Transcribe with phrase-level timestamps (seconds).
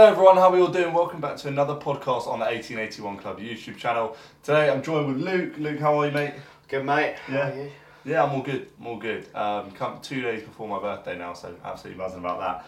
[0.00, 0.94] Hello everyone, how are we all doing?
[0.94, 4.16] Welcome back to another podcast on the 1881 Club YouTube channel.
[4.42, 5.58] Today I'm joined with Luke.
[5.58, 6.32] Luke, how are you, mate?
[6.68, 7.16] Good mate.
[7.28, 7.50] Yeah.
[7.50, 7.70] How are you?
[8.06, 8.70] Yeah, I'm all good.
[8.80, 9.28] I'm all good.
[9.34, 12.64] Um, come two days before my birthday now, so absolutely buzzing about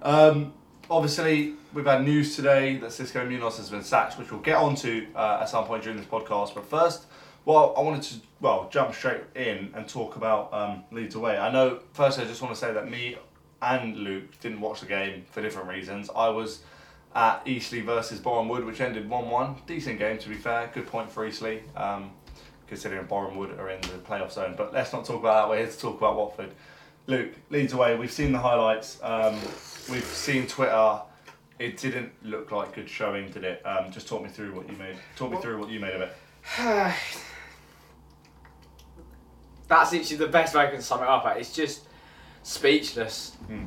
[0.00, 0.08] that.
[0.08, 0.54] Um,
[0.88, 5.08] obviously, we've had news today that Xisco Munoz has been sacked, which we'll get onto
[5.16, 6.54] uh, at some point during this podcast.
[6.54, 7.06] But first,
[7.46, 11.36] well, I wanted to well jump straight in and talk about um, Leeds away.
[11.36, 11.80] I know.
[11.94, 13.16] First, I just want to say that me
[13.60, 16.10] and Luke didn't watch the game for different reasons.
[16.14, 16.60] I was
[17.14, 19.56] at Eastleigh versus Boreham Wood, which ended one-one.
[19.66, 20.70] Decent game, to be fair.
[20.74, 21.60] Good point for Eastleigh.
[21.74, 22.10] Um,
[22.66, 24.54] considering Boreham Wood are in the playoff zone.
[24.56, 25.50] But let's not talk about that.
[25.50, 26.50] We're here to talk about Watford.
[27.06, 27.96] Luke leads away.
[27.96, 28.98] We've seen the highlights.
[29.02, 29.34] Um,
[29.90, 31.00] we've seen Twitter.
[31.58, 33.64] It didn't look like good showing, did it?
[33.64, 34.96] Um, just talk me through what you made.
[35.16, 36.12] Talk me through what you made of it.
[39.68, 41.38] That's literally the best way I can sum it up at.
[41.38, 41.82] It's just
[42.42, 43.36] speechless.
[43.46, 43.64] Hmm.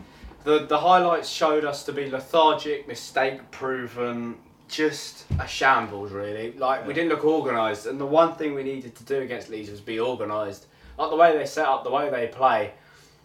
[0.49, 4.35] The the highlights showed us to be lethargic, mistake proven,
[4.67, 6.53] just a shambles really.
[6.53, 9.69] Like we didn't look organised, and the one thing we needed to do against Leeds
[9.69, 10.65] was be organised.
[10.97, 12.73] Like the way they set up, the way they play.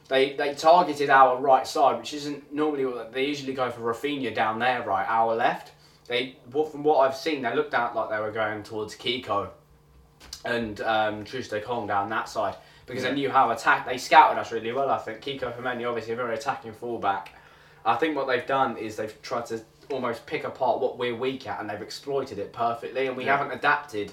[0.08, 4.34] They, they targeted our right side, which isn't normally what they usually go for Rafinha
[4.34, 5.72] down there, right, our left.
[6.06, 9.48] They, what from what I've seen, they looked out like they were going towards Kiko
[10.44, 13.10] and um, Troost-Ekong down that side because Yeah.
[13.10, 13.86] they knew how attack.
[13.86, 14.90] They scouted us really well.
[14.90, 17.30] I think Kiko Femenia obviously a very attacking fullback.
[17.84, 19.60] I think what they've done is they've tried to
[19.91, 23.06] almost pick apart what we're weak at and they've exploited it perfectly.
[23.06, 23.36] And we Yeah.
[23.36, 24.12] haven't adapted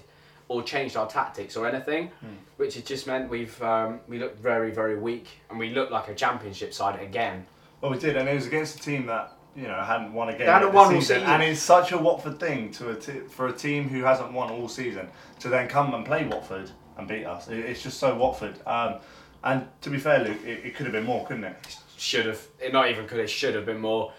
[0.49, 2.27] or changed our tactics or anything, Hmm.
[2.57, 6.09] which has just meant we've um, we look very very weak and we look like
[6.09, 7.45] a championship side again.
[7.79, 10.37] Well, we did, and it was against a team that you know hadn't won a
[10.37, 10.47] game.
[10.47, 11.29] Hadn't won all season, season.
[11.33, 14.49] and it's such a Watford thing to a t- for a team who hasn't won
[14.51, 17.47] all season to then come and play Watford and beat us.
[17.47, 18.55] It, it's just so Watford.
[18.65, 18.95] Um,
[19.43, 21.77] and to be fair, Luke, it, it could have been more, couldn't it?
[22.01, 24.11] should have it not even could it should have been more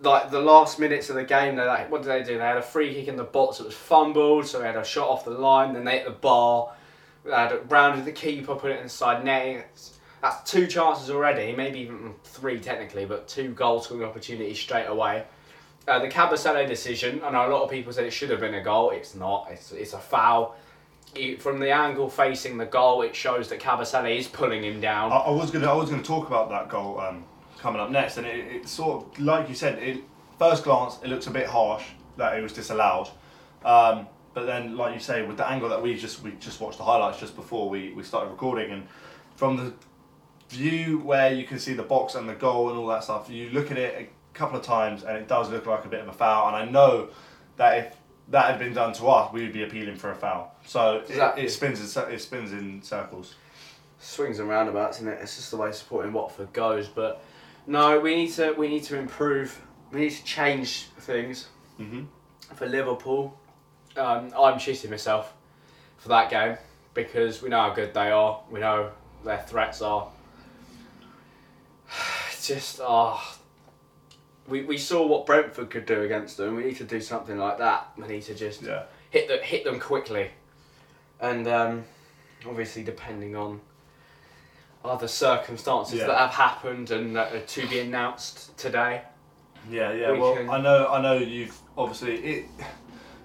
[0.00, 2.58] like the last minutes of the game they like what did they do they had
[2.58, 5.24] a free kick in the box that was fumbled so they had a shot off
[5.24, 6.74] the line then they hit the bar
[7.24, 9.66] they had it rounded the keeper put it inside net.
[10.20, 15.24] That's two chances already maybe even three technically but two goal scoring opportunities straight away
[15.88, 18.54] uh, the Kabasele decision I know a lot of people said it should have been
[18.54, 20.56] a goal it's not it's, it's a foul
[21.16, 25.12] You- from the angle facing the goal it shows that Kabasele is pulling him down.
[25.12, 27.24] I, I was gonna I was gonna talk about that goal um,
[27.58, 30.02] coming up next, and it, it sort of like you said, it
[30.38, 31.84] first glance it looks a bit harsh
[32.16, 33.08] that it was disallowed,
[33.64, 36.78] um, but then like you say, with the angle that we just we just watched
[36.78, 38.86] the highlights just before we, we started recording, and
[39.36, 39.72] from the
[40.50, 43.48] view where you can see the box and the goal and all that stuff, you
[43.50, 46.08] look at it a couple of times and it does look like a bit of
[46.08, 47.08] a foul, and I know
[47.56, 47.96] that if
[48.28, 50.54] that had been done to us, we would be appealing for a foul.
[50.66, 51.44] So it, Exactly.
[51.44, 53.34] it spins in, it spins in circles.
[53.98, 55.18] swings and roundabouts, isn't it?
[55.22, 56.88] It's just the way supporting Watford goes.
[56.88, 57.22] But
[57.66, 59.60] no, we need to we need to improve.
[59.92, 62.04] We need to change things hmm
[62.54, 63.38] for Liverpool.
[63.96, 65.32] Um, I'm shitting myself
[65.98, 66.56] for that game
[66.94, 68.40] because we know how good they are.
[68.50, 68.90] We know
[69.24, 70.08] their threats are.
[72.32, 73.38] It's just ah.
[74.46, 76.56] We, we saw what Brentford could do against them.
[76.56, 77.88] We need to do something like that.
[77.96, 78.82] We need to just Yeah.
[79.10, 80.30] hit the, hit them quickly,
[81.20, 81.84] and um,
[82.46, 83.60] obviously depending on
[84.84, 86.08] other circumstances Yeah.
[86.08, 89.02] that have happened and that are to be announced today.
[89.70, 90.12] Yeah, yeah.
[90.12, 91.14] We well, can- I know, I know.
[91.14, 92.16] You've obviously.
[92.16, 92.44] It,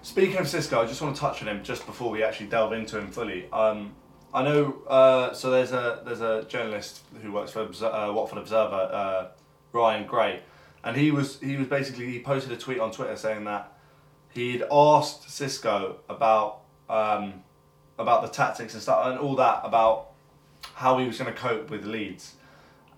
[0.00, 2.72] speaking of Xisco, I just want to touch on him just before we actually delve
[2.72, 3.46] into him fully.
[3.52, 3.92] Um,
[4.32, 4.82] I know.
[4.88, 9.26] Uh, so there's a there's a journalist who works for Obser- uh, Watford Observer, uh,
[9.72, 10.40] Ryan Gray,
[10.84, 13.72] and he was he was basically he posted a tweet on Twitter saying that
[14.30, 17.42] he'd asked Xisco about um,
[17.98, 20.10] about the tactics and stuff and all that about
[20.74, 22.34] how he was going to cope with Leeds.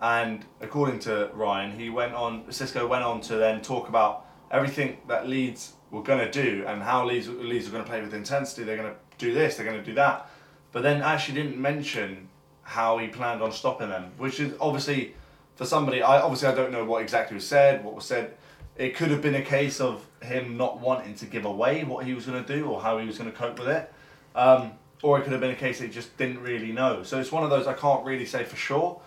[0.01, 2.43] And according to Ryan, he went on.
[2.45, 6.81] Xisco went on to then talk about everything that Leeds were going to do and
[6.81, 8.63] how Leeds Leeds were going to play with intensity.
[8.63, 9.55] They're going to do this.
[9.55, 10.29] They're going to do that.
[10.71, 12.29] But then actually didn't mention
[12.63, 15.15] how he planned on stopping them, which is obviously
[15.55, 16.01] for somebody.
[16.01, 17.83] I obviously I don't know what exactly was said.
[17.83, 18.35] What was said.
[18.75, 22.15] It could have been a case of him not wanting to give away what he
[22.15, 23.93] was going to do or how he was going to cope with it.
[24.33, 24.71] Um,
[25.03, 27.03] or it could have been a case that he just didn't really know.
[27.03, 28.99] So it's one of those I can't really say for sure.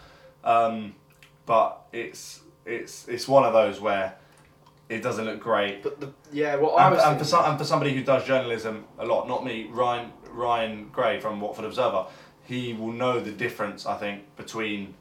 [0.45, 0.95] Um,
[1.47, 4.15] but it's it's it's one of those where
[4.89, 5.83] it doesn't look great.
[5.83, 8.25] But the yeah, what I And, was and for some, and for somebody who does
[8.25, 12.07] journalism a lot, not me, Ryan Ryan Gray from Watford Observer,
[12.45, 13.87] he will know the difference.
[13.87, 14.95] I think between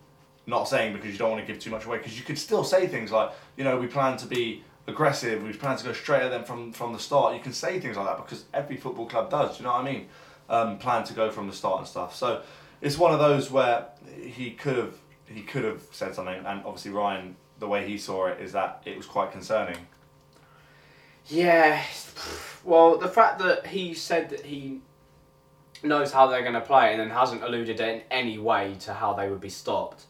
[0.48, 2.64] not saying because you don't want to give too much away because you could still
[2.64, 6.22] say things like you know we plan to be aggressive, we plan to go straight
[6.22, 7.36] at them from from the start.
[7.36, 9.58] You can say things like that because every football club does.
[9.58, 10.08] Do you know what I mean?
[10.48, 12.16] Um, plan to go from the start and stuff.
[12.16, 12.44] So
[12.82, 13.88] it's one of those where
[14.22, 14.96] he could have
[15.28, 18.82] he could have said something, and obviously Ryan, the way he saw it is that
[18.86, 19.78] it was quite concerning.
[21.28, 21.82] Yeah.
[22.64, 24.82] Well, the fact that he said that he
[25.84, 29.14] knows how they're going to play and then hasn't alluded in any way to how
[29.14, 30.06] they would be stopped.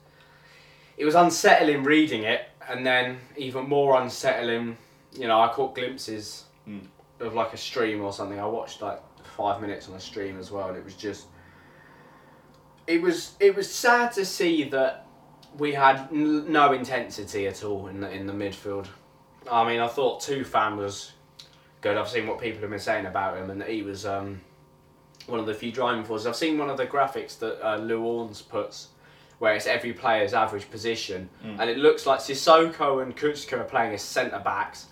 [0.97, 4.77] It was unsettling reading it, and then even more unsettling.
[5.13, 6.87] You know, I caught glimpses Mm.
[7.19, 8.39] of like a stream or something.
[8.39, 11.27] I watched like five minutes on a stream as well, and it was just.
[12.87, 15.05] It was it was sad to see that
[15.57, 18.87] we had n- no intensity at all in the in the midfield.
[19.51, 21.11] I mean, I thought Tufan was
[21.81, 21.97] good.
[21.97, 24.41] I've seen what people have been saying about him, and that he was um,
[25.27, 26.27] one of the few driving forces.
[26.27, 28.89] I've seen one of the graphics that uh, Lou Orns puts,
[29.39, 31.59] where it's every player's average position, Mm.
[31.59, 34.87] and it looks like Sissoko and Kucka are playing as centre backs,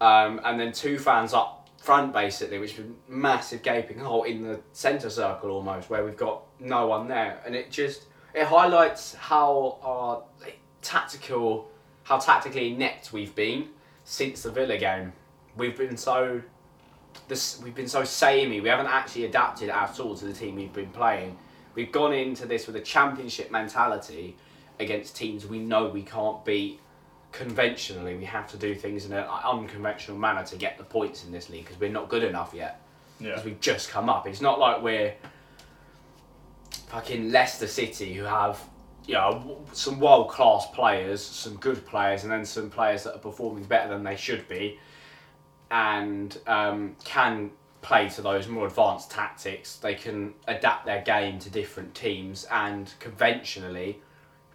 [0.00, 4.42] um, and then two fans up front basically, which is a massive gaping hole in
[4.42, 9.14] the centre circle almost, where we've got no one there, and it just it highlights
[9.14, 10.22] how our
[10.80, 11.70] tactical,
[12.04, 13.68] how tactically inept we've been
[14.04, 15.12] since the Villa game.
[15.56, 16.42] We've been so
[17.28, 18.60] this we've been so samey.
[18.60, 21.36] We haven't actually adapted at all to the team we've been playing.
[21.74, 24.36] We've gone into this with a championship mentality
[24.78, 26.80] against teams we know we can't beat
[27.30, 28.16] conventionally.
[28.16, 31.48] We have to do things in an unconventional manner to get the points in this
[31.48, 32.80] league because we're not good enough yet
[33.18, 33.30] Yeah.
[33.30, 34.26] because we've just come up.
[34.26, 35.14] It's not like we're
[36.88, 38.60] fucking Leicester City who have
[39.06, 43.18] you know some world class players, some good players, and then some players that are
[43.18, 44.78] performing better than they should be,
[45.70, 47.50] and um, can
[47.82, 49.76] play to those more advanced tactics.
[49.76, 54.00] They can adapt their game to different teams and conventionally.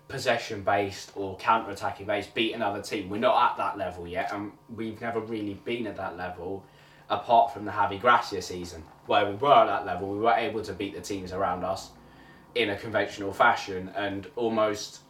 [0.07, 3.09] Possession based or counter attacking based, beat another team.
[3.09, 6.63] We're not at that level yet, and we've never really been at that level
[7.09, 10.61] apart from the Javi Gracia season, where we were at that level, we were able
[10.63, 11.91] to beat the teams around us
[12.55, 15.01] in a conventional fashion and almost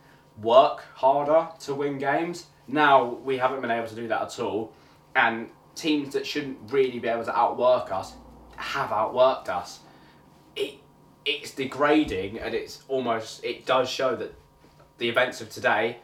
[0.42, 2.46] work harder to win games.
[2.68, 4.74] Now we haven't been able to do that at all,
[5.16, 8.14] and teams that shouldn't really be able to outwork us
[8.58, 9.80] have outworked us.
[10.56, 10.76] It
[11.26, 14.34] it's degrading, and it's almost it does show that
[14.98, 15.98] the events of today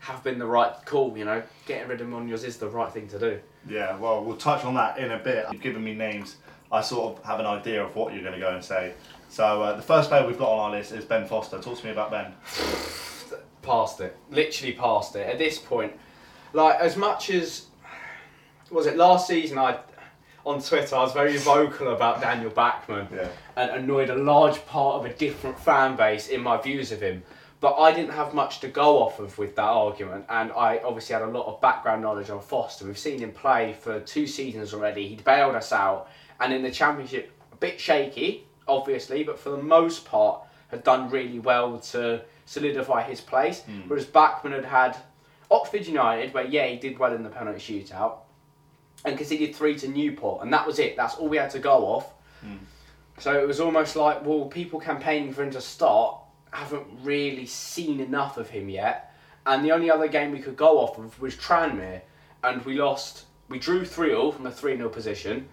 [0.00, 1.16] have been the right call.
[1.16, 3.40] You know, getting rid of Munoz is the right thing to do.
[3.68, 5.46] Yeah, well, we'll touch on that in a bit.
[5.50, 6.36] You've given me names.
[6.72, 8.94] I sort of have an idea of what you're going to go and say.
[9.28, 11.58] So uh, the first player we've got on our list is Ben Foster.
[11.60, 12.32] Talk to me about Ben.
[13.62, 15.26] past it, literally past it.
[15.26, 15.92] At this point,
[16.52, 17.66] like as much as
[18.70, 19.78] was it last season, I
[20.46, 23.28] on Twitter I was very vocal about Daniel Bachmann Yeah.
[23.56, 27.22] and annoyed a large part of a different fan base in my views of him.
[27.60, 31.12] But I didn't have much to go off of with that argument, and I obviously
[31.12, 32.86] had a lot of background knowledge on Foster.
[32.86, 35.08] We've seen him play for two seasons already.
[35.08, 36.08] He'd bailed us out,
[36.40, 41.10] and in the championship, a bit shaky, obviously, but for the most part, had done
[41.10, 43.60] really well to solidify his place.
[43.64, 43.82] Hmm.
[43.88, 44.96] Whereas Bachmann had had
[45.50, 48.20] Oxford United, where yeah, he did well in the penalty shootout,
[49.04, 50.96] and conceded three to Newport, and that was it.
[50.96, 52.12] That's all we had to go off.
[52.40, 52.56] Hmm.
[53.18, 56.16] So it was almost like, well, people campaigning for him to start
[56.52, 59.14] haven't really seen enough of him yet.
[59.46, 62.02] And the only other game we could go off of was Tranmere,
[62.44, 63.24] and we lost.
[63.48, 65.48] We drew 3 0 from a 3 0 position,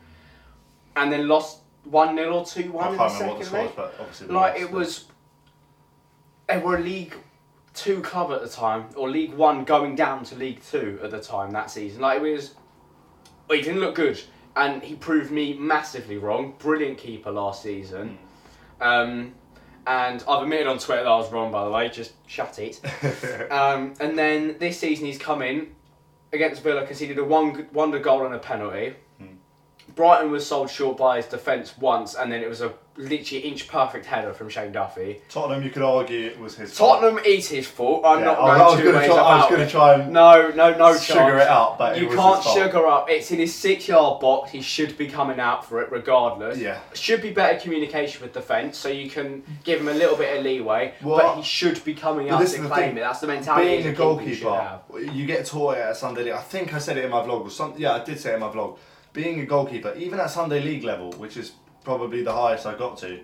[0.96, 3.52] and then lost 1 0 or 2 1 in the remember what the second was,
[3.54, 3.72] leg.
[3.76, 5.06] but obviously Like, it was.
[6.48, 7.16] They were a League
[7.74, 11.22] Two club at the time, or League One going down to League Two at the
[11.22, 12.02] time that season.
[12.02, 12.56] Like, it was.
[13.50, 14.22] He didn't look good,
[14.56, 16.56] and he proved me massively wrong.
[16.60, 18.18] Brilliant keeper last season.
[18.82, 19.34] Um,
[19.86, 22.82] and I've admitted on Twitter that I was wrong, by the way, just shut it.
[23.52, 25.74] um, and then this season he's come in
[26.34, 28.96] against Villa, conceded a one wonder goal and a penalty.
[29.98, 33.68] Brighton was sold short by his defence once, and then it was a literally inch
[33.68, 35.22] perfect header from Shane Duffy.
[35.30, 37.02] Tottenham, you could argue it was his fault.
[37.02, 38.04] Tottenham is his fault.
[38.06, 39.18] I'm Yeah, not I, I going was two going to ways try.
[39.18, 41.42] I was going to try and No, no, no sugar chance.
[41.44, 42.58] it out, but you can't fault.
[42.58, 43.08] sugar up.
[43.10, 44.52] It's in his six-yard box.
[44.52, 46.58] He should be coming out for it regardless.
[46.58, 46.80] Yeah.
[46.96, 50.44] Should be better communication with defence, so you can give him a little bit of
[50.44, 50.94] leeway.
[51.04, 53.02] Well, but he should be coming but out this to claim it.
[53.02, 53.68] That's the mentality.
[53.68, 56.34] being a keeper you should goalkeeper, you get taught it at Sunday League.
[56.34, 57.46] I think I said it in my vlog.
[57.46, 57.80] Or something.
[57.82, 58.78] yeah, I did say it in my vlog.
[59.18, 63.00] Being a goalkeeper, even at Sunday League level, which is probably the highest I got
[63.00, 63.20] to,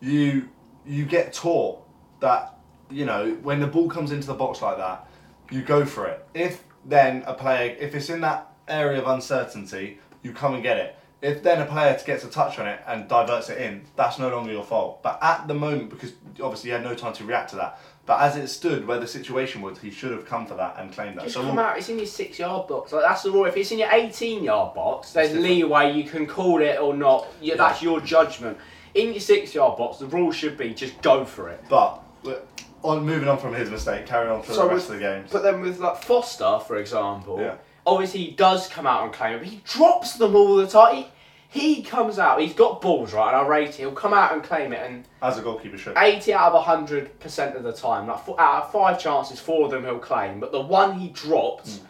[0.00, 0.48] you
[0.84, 1.86] you get taught
[2.18, 2.58] that
[2.90, 5.08] you know when the ball comes into the box like that,
[5.52, 6.26] you go for it.
[6.34, 10.78] If then a player, if it's in that area of uncertainty, you come and get
[10.78, 10.98] it.
[11.22, 14.28] If then a player gets a touch on it and diverts it in, that's no
[14.28, 15.00] longer your fault.
[15.04, 16.12] But at the moment, because
[16.42, 19.06] obviously you had no time to react to that, but as it stood where the
[19.06, 21.24] situation was, he should have come for that and claimed that.
[21.24, 21.76] Just So come out.
[21.76, 22.92] It's in your six-yard box.
[22.92, 23.44] Like that's the rule.
[23.46, 25.44] If it's in your eighteen-yard box, there's different.
[25.48, 25.92] leeway.
[25.92, 27.26] You can call it or not.
[27.40, 28.56] Yeah, That's your judgment.
[28.94, 31.62] In your six-yard box, the rule should be just go for it.
[31.68, 32.38] But we're-
[32.82, 35.30] on moving on from his mistake, carry on for the rest of the games.
[35.32, 37.54] But then with like Foster, for example, Yeah.
[37.84, 40.96] Obviously, he does come out and claim it, but he drops them all the time.
[40.96, 41.08] He,
[41.56, 43.76] he comes out, he's got balls, right, and I rate it.
[43.76, 45.96] He'll come out and claim it, and As a goalkeeper should.
[45.96, 49.70] 80 out of 100% of the time, like four, out of five chances, four of
[49.70, 50.40] them he'll claim.
[50.40, 51.86] But the one he dropped, hmm.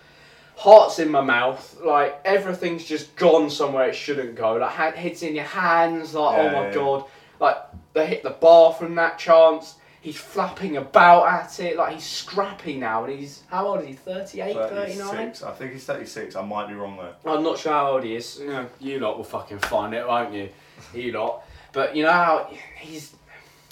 [0.56, 4.54] heart's in my mouth, like everything's just gone somewhere it shouldn't go.
[4.54, 6.75] Like ha- hits in your hands, like Yeah, oh my yeah.
[6.75, 7.04] god,
[7.40, 7.56] like
[7.92, 9.75] they hit the bar from that chance.
[10.06, 13.92] He's flapping about at it, like he's scrappy now, and he's how old is he?
[13.94, 15.34] 38, 39?
[15.44, 16.36] I think he's 36.
[16.36, 17.32] I might be wrong though.
[17.32, 18.38] I'm not sure how old he is.
[18.38, 20.48] You, know, you lot will fucking find it, won't you?
[20.94, 21.42] You lot.
[21.72, 23.16] But you know how he's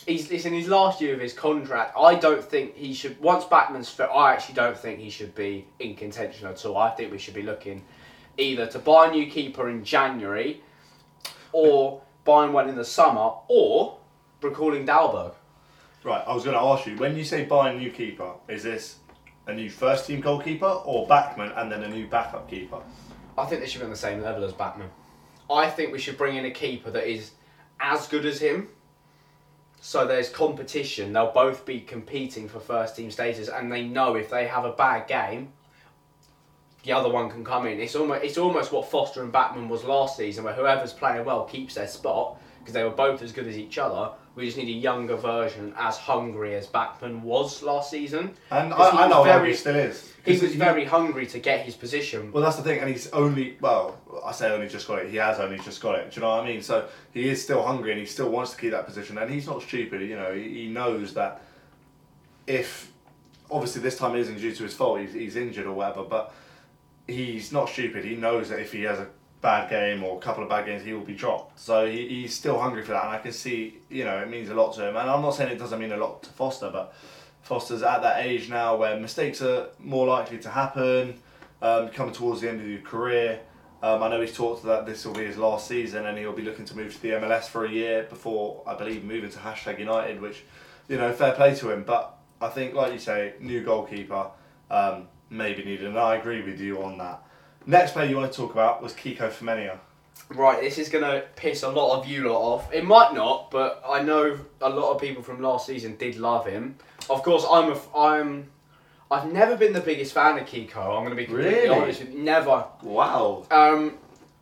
[0.09, 1.95] he's it's in his last year of his contract.
[1.97, 3.21] I don't think he should.
[3.21, 6.76] Once Bachmann's fit, I actually don't think he should be in contention at all.
[6.76, 7.85] I think we should be looking
[8.38, 10.64] either to buy a new keeper in January,
[11.53, 13.99] or buying one in the summer, or
[14.43, 15.35] recalling Dahlberg.
[16.05, 18.63] Right, I was going to ask you, when you say buy a new keeper, is
[18.63, 18.97] this
[19.47, 22.83] a new first team goalkeeper or Bachmann and then a new backup keeper?
[23.39, 24.91] I think they should be on the same level as Bachmann.
[25.51, 27.31] I think we should bring in a keeper that is
[27.81, 28.69] as good as him.
[29.81, 31.15] So there's competition.
[31.15, 34.73] They'll both be competing for first team status, and they know if they have a
[34.73, 35.53] bad game,
[36.83, 37.81] the other one can come in.
[37.81, 41.45] It's almost it's almost what Foster and Bachmann was last season, where whoever's playing well
[41.45, 44.11] keeps their spot because they were both as good as each other.
[44.35, 48.35] We just need a younger version, as hungry as Bachmann was last season.
[48.50, 50.11] And I, I know very- he still is.
[50.25, 52.33] He was very hungry to get his position.
[52.33, 55.11] Well, that's the thing, and he's only well, I say only just got it.
[55.11, 56.11] He has only just got it.
[56.11, 56.62] Do you know what I mean?
[56.62, 59.47] So he is still hungry, and he still wants to keep that position, and he's
[59.47, 60.00] not stupid.
[60.00, 61.42] You know, he, he knows that
[62.47, 62.90] if
[63.50, 66.33] obviously this time isn't due to his fault, he's, he's injured or whatever, but
[67.06, 68.02] he's not stupid.
[68.04, 69.09] He knows that if he has a
[69.45, 71.61] bad game or a couple of bad games, he will be dropped.
[71.61, 74.49] So he, he's still hungry for that, and I can see, you know, it means
[74.49, 74.97] a lot to him.
[74.97, 76.95] And I'm not saying it doesn't mean a lot to Foster, but
[77.43, 81.21] Foster's at that age now where mistakes are more likely to happen,
[81.61, 83.41] um, coming towards the end of your career.
[83.83, 86.41] Um, I know he's talked that this will be his last season and he'll be
[86.41, 89.79] looking to move to the MLS for a year before, I believe, moving to hashtag
[89.79, 90.43] United, which,
[90.89, 91.85] you know, fair play to him.
[91.85, 94.31] But I think, like you say, new goalkeeper
[94.71, 97.24] um, maybe needed, and I agree with you on that.
[97.66, 99.78] Next player you want to talk about was Kiko Femenia.
[100.30, 102.73] Right, this is gonna piss a lot of you lot off.
[102.73, 106.47] It might not, but I know a lot of people from last season did love
[106.47, 106.76] him.
[107.11, 108.50] Of course, I'm a, I'm
[109.11, 110.97] I've never been the biggest fan of Kiko.
[110.97, 111.68] I'm gonna be completely Really?
[111.68, 112.21] honest with you.
[112.21, 112.64] Never.
[112.83, 113.47] Wow.
[113.50, 113.99] Um,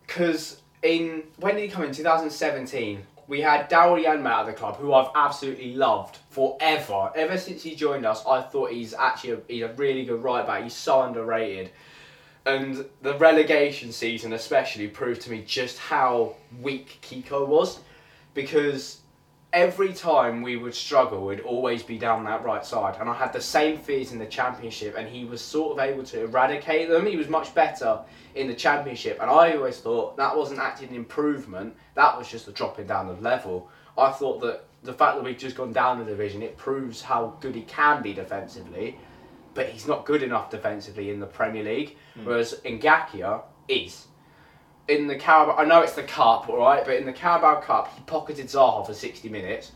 [0.06, 1.92] because in when did he come in?
[1.92, 3.06] 2017.
[3.28, 7.10] We had Daryl Janmaat at the club, who I've absolutely loved forever.
[7.14, 10.46] Ever since he joined us, I thought he's actually a, he's a really good right
[10.46, 10.64] back.
[10.64, 11.70] He's so underrated.
[12.44, 17.78] And the relegation season, especially, proved to me just how weak Kiko was,
[18.34, 18.99] because
[19.52, 22.96] every time we would struggle, we'd always be down that right side.
[22.99, 26.02] And I had the same fears in the championship, and he was sort of able
[26.04, 27.06] to eradicate them.
[27.06, 28.00] He was much better
[28.34, 31.76] in the championship, and I always thought that wasn't actually an improvement.
[31.94, 33.68] That was just a dropping down of level.
[33.96, 37.37] I thought that the fact that we've just gone down the division, it proves how
[37.40, 38.99] good he can be defensively,
[39.54, 41.97] but he's not good enough defensively in the Premier League.
[42.14, 42.25] Hmm.
[42.25, 44.06] Whereas Ngakia is.
[44.88, 47.94] In the Carabao, I know it's the cup, all right, but in the Carabao Cup,
[47.94, 49.73] he pocketed Zaha for 60 minutes,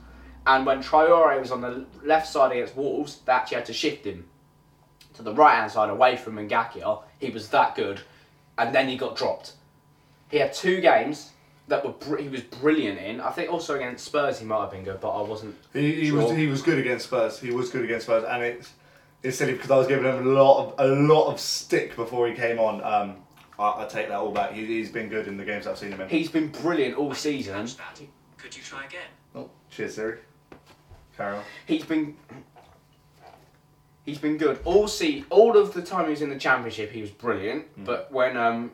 [0.47, 4.04] and when Traore was on the left side against Wolves, they actually had to shift
[4.04, 4.26] him
[5.14, 7.02] to the right hand side away from Ngakia.
[7.21, 8.00] He was that good,
[8.59, 9.52] and then he got dropped.
[10.28, 11.30] He had two games
[11.68, 13.21] that were br- he was brilliant in.
[13.21, 15.54] I think also against Spurs he might have been good, but I wasn't.
[15.73, 16.23] He, he Sure.
[16.23, 17.38] was he was good against Spurs.
[17.38, 18.73] He was good against Spurs, and it's
[19.26, 22.28] it's silly because I was giving him a lot of a lot of stick before
[22.28, 22.83] he came on.
[22.83, 23.16] Um,
[23.59, 24.52] I, I take that all back.
[24.52, 26.09] He, he's been good in the games I've seen him in.
[26.09, 27.68] He's been brilliant all season.
[28.37, 29.09] Could you try again?
[29.35, 30.18] oh, cheers, Siri.
[31.16, 31.42] Carry on.
[31.66, 32.16] He's been
[34.04, 36.92] he's been good all see all of the time he was in the championship.
[36.92, 38.73] He was brilliant, but when um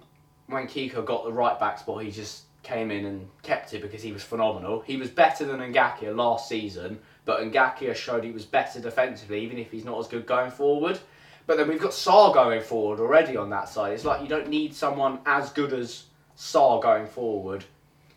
[0.49, 4.03] when Kiko got the right back spot, he just came in and kept it because
[4.03, 4.81] he was phenomenal.
[4.81, 9.59] He was better than Ngakia last season, but Ngakia showed he was better defensively, even
[9.59, 10.99] if he's not as good going forward.
[11.47, 13.93] But then we've got Sarr going forward already on that side.
[13.95, 16.05] It's like you don't need someone as good as
[16.37, 17.65] Sarr going forward,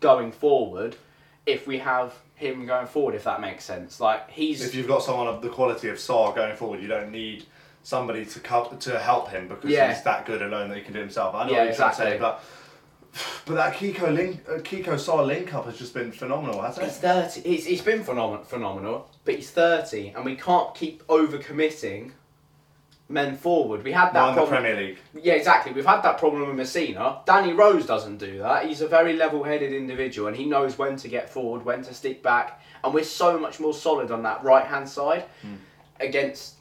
[0.00, 0.96] going forward,
[1.44, 3.14] if we have him going forward.
[3.14, 6.34] If that makes sense, like he's If you've got someone of the quality of Sarr
[6.34, 7.44] going forward, you don't need
[7.82, 9.92] somebody to co- to help him because Yeah.
[9.92, 11.34] he's that good alone that he can do himself.
[11.34, 12.18] I know Yeah, what you're trying to say, exactly.
[12.18, 12.42] but
[13.46, 16.96] but that Kiko link uh, Kiko Sarr link up has just been phenomenal, hasn't He's
[16.96, 17.00] it?
[17.00, 17.40] thirty.
[17.42, 22.12] He's, he's been phenomenal, phenomenal, but he's thirty, and we can't keep overcommitting
[23.08, 23.84] men forward.
[23.84, 24.62] We had that Not in the problem.
[24.62, 24.98] Premier League.
[25.22, 25.72] Yeah, exactly.
[25.72, 27.24] We've had that problem with Masina.
[27.24, 28.66] Danny Rose doesn't do that.
[28.66, 32.20] He's a very level-headed individual, and he knows when to get forward, when to stick
[32.22, 35.54] back, and we're so much more solid on that right-hand side Hmm.
[36.00, 36.55] against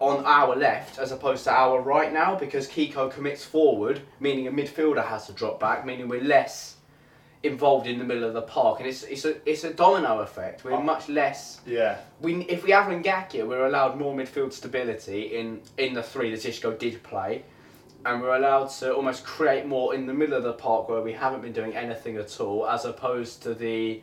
[0.00, 4.52] on our left as opposed to our right now because Kiko commits forward, meaning a
[4.52, 6.76] midfielder has to drop back, meaning we're less
[7.42, 10.64] involved in the middle of the park, and it's it's a it's a domino effect.
[10.64, 11.60] We're much less.
[11.66, 11.98] Yeah.
[12.20, 16.40] We if we have Ngakia, we're allowed more midfield stability in in the three that
[16.40, 17.44] Xisco did play,
[18.04, 21.12] and we're allowed to almost create more in the middle of the park where we
[21.12, 24.02] haven't been doing anything at all, as opposed to the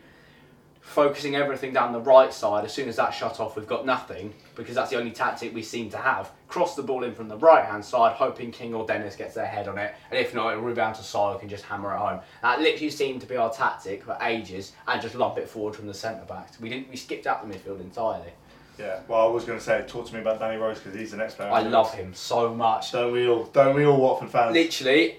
[0.85, 2.63] focusing everything down the right side.
[2.63, 5.63] As soon as that shut off, we've got nothing because that's the only tactic we
[5.63, 6.31] seem to have.
[6.47, 9.47] Cross the ball in from the right hand side, hoping King or Dennis gets their
[9.47, 11.97] head on it, and if not, it'll rebound to Sile who can just hammer it
[11.97, 12.19] home.
[12.43, 15.87] That literally seemed to be our tactic for ages, and just lump it forward from
[15.87, 16.59] the centre backs.
[16.61, 16.89] We didn't.
[16.89, 18.31] We skipped out the midfield entirely.
[18.77, 18.99] Yeah.
[19.07, 21.17] Well, I was going to say, talk to me about Danny Rose because he's the
[21.17, 21.49] next player.
[21.49, 22.91] I love him so much.
[22.91, 23.45] Don't we all?
[23.45, 24.53] Don't we all, Watford fans?
[24.53, 25.17] Literally,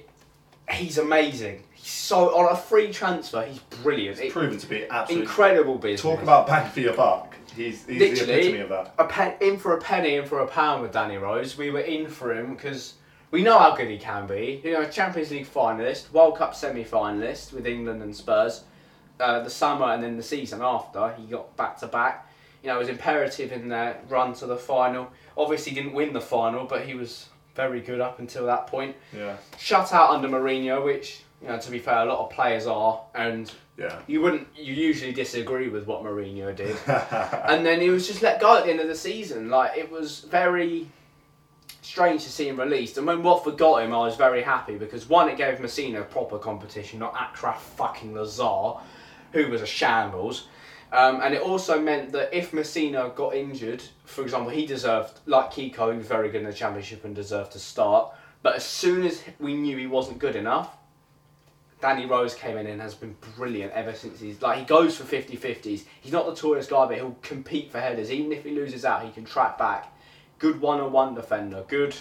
[0.71, 1.65] he's amazing.
[1.87, 3.45] He's so on a free transfer.
[3.45, 4.17] He's brilliant.
[4.19, 5.23] It's It- proven to be absolutely.
[5.25, 6.01] incredible business.
[6.03, 7.37] Talk about bang for your buck.
[7.55, 8.95] He's, he's the Literally, epitome of that.
[8.99, 11.57] a pen, in for a penny, in for a pound with Danny Rose.
[11.57, 12.95] We were in for him because
[13.31, 14.61] we know how good he can be.
[14.65, 18.65] You know, Champions League finalist, World Cup semi-finalist with England and Spurs.
[19.21, 22.29] Uh, the summer and then the season after, he got back to back.
[22.65, 25.09] You know, it was imperative in their run to the final.
[25.39, 28.97] Obviously, didn't win the final, but he was very good up until that point.
[29.17, 29.37] Yeah.
[29.57, 33.01] Shut out under Mourinho, which you know, to be fair, a lot of players are,
[33.15, 33.99] and Yeah.
[34.07, 34.49] you wouldn't.
[34.57, 36.77] You usually disagree with what Mourinho did
[37.49, 39.51] and then he was just let go at the end of the season.
[39.51, 40.89] Like it was very
[41.83, 42.99] strange to see him released.
[42.99, 46.39] And when Watford got him, I was very happy because one, it gave Masina proper
[46.39, 48.81] competition, not Achraf fucking Lazaar,
[49.33, 50.49] who was a shambles.
[50.93, 55.53] Um, and it also meant that if Masina got injured, for example, he deserved, like
[55.53, 58.13] Kiko, he was very good in the championship and deserved to start.
[58.43, 60.77] But as soon as we knew he wasn't good enough,
[61.81, 65.05] Danny Rose came in and has been brilliant ever since he's like he goes for
[65.05, 65.85] 50-50s.
[66.01, 68.11] He's not the tallest guy, but he'll compete for headers.
[68.11, 69.93] Even if he loses out, he can track back.
[70.39, 71.65] Good one-on-one defender.
[71.69, 71.95] Good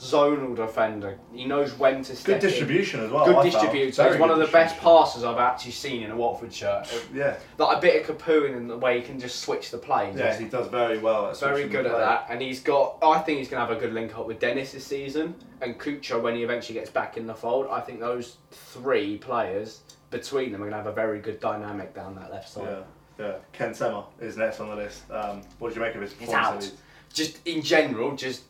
[0.00, 1.18] zonal defender.
[1.32, 2.50] He knows when to step Good in.
[2.50, 3.26] distribution as well.
[3.26, 3.52] Good I felt.
[3.52, 4.02] distributor.
[4.02, 5.04] Very He's one good of the best distribution.
[5.04, 6.88] passers I've actually seen in a Watford shirt.
[7.14, 7.36] Yeah.
[7.58, 10.12] Like a bit of Capoon in the way he can just switch the play.
[10.16, 12.96] Yeah, he does very well at Very good the at that, and he's got.
[13.02, 15.78] I think he's going to have a good link up with Dennis this season and
[15.78, 17.66] Cucho when he eventually gets back in the fold.
[17.70, 21.94] I think those three players between them are going to have a very good dynamic
[21.94, 22.82] down that left side.
[23.18, 23.34] Yeah, yeah.
[23.52, 25.02] Ken Sema is next on the list.
[25.10, 26.68] Um, what did you make of his He's performance?
[26.68, 26.72] out.
[27.12, 28.42] Just in general, just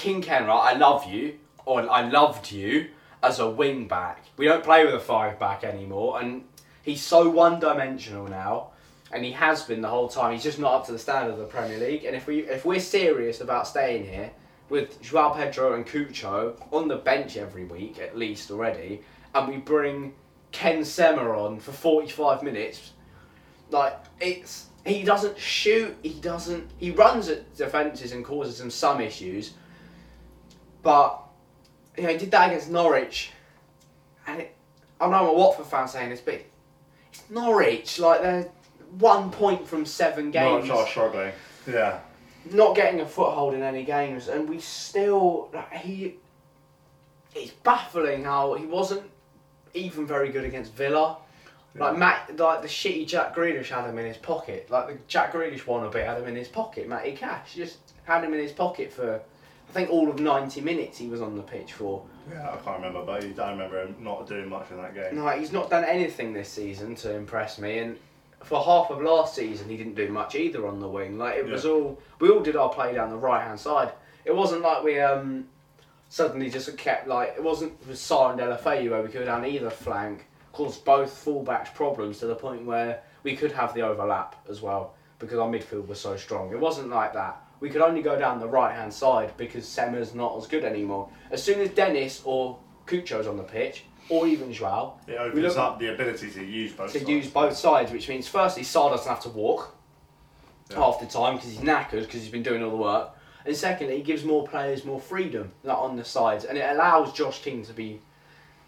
[0.00, 1.34] King Kenra, I love you,
[1.66, 2.88] or I loved you
[3.22, 4.24] as a wing back.
[4.38, 6.44] We don't play with a five back anymore, and
[6.82, 8.68] he's so one dimensional now,
[9.12, 10.32] and he has been the whole time.
[10.32, 12.04] He's just not up to the standard of the Premier League.
[12.04, 14.30] And if we if we're serious about staying here
[14.70, 19.02] with Joao Pedro and Cucho on the bench every week at least already,
[19.34, 20.14] and we bring
[20.50, 22.92] Ken Sema on for forty five minutes,
[23.68, 25.94] like it's he doesn't shoot.
[26.02, 26.70] He doesn't.
[26.78, 29.52] He runs at defences and causes them some issues.
[30.82, 31.20] But
[31.96, 33.30] you know, he did that against Norwich,
[34.26, 34.56] and it,
[35.00, 36.40] I know I'm a Watford fan saying this, but
[37.12, 37.98] it's Norwich.
[37.98, 38.48] Like they're
[38.98, 41.32] one point from seven games, Not struggling.
[41.66, 42.00] Yeah.
[42.52, 46.16] not getting a foothold in any games, and we still like, he.
[47.34, 49.02] It's baffling how he wasn't
[49.72, 51.16] even very good against Villa.
[51.76, 51.98] Like Yeah.
[51.98, 54.68] Matt, like the shitty Jack Grealish had him in his pocket.
[54.68, 56.88] Like the Jack Grealish wannabe had him in his pocket.
[56.88, 59.20] Matty Cash just had him in his pocket for,
[59.70, 62.02] I think all of ninety minutes he was on the pitch for.
[62.28, 65.14] Yeah, I can't remember, but he- I remember him not doing much in that game.
[65.14, 67.96] No, he's not done anything this season to impress me, and
[68.42, 71.18] for half of last season he didn't do much either on the wing.
[71.18, 73.92] Like it was all we all did our play down the right hand side.
[74.24, 75.46] It wasn't like we um
[76.08, 79.46] suddenly just kept like it wasn't with Sarr and Deulofeu where we could go down
[79.46, 84.34] either flank, caused both fullbacks problems to the point where we could have the overlap
[84.48, 86.50] as well because our midfield was so strong.
[86.50, 87.40] It wasn't like that.
[87.60, 91.08] We could only go down the right hand side because Sema's not as good anymore.
[91.30, 95.78] As soon as Dennis or Cucho's on the pitch, or even Joao, It opens up
[95.78, 97.08] the ability to use both to sides.
[97.10, 99.74] use both sides, which means firstly Sarr doesn't have to walk
[100.70, 100.78] Yeah.
[100.78, 103.10] half the time because he's knackered because he's been doing all the work,
[103.44, 107.12] and secondly he gives more players more freedom like on the sides, and it allows
[107.12, 108.00] Josh King to be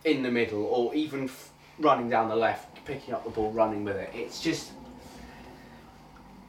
[0.04, 3.82] in the middle or even f- running down the left, picking up the ball, running
[3.84, 4.10] with it.
[4.14, 4.70] It's just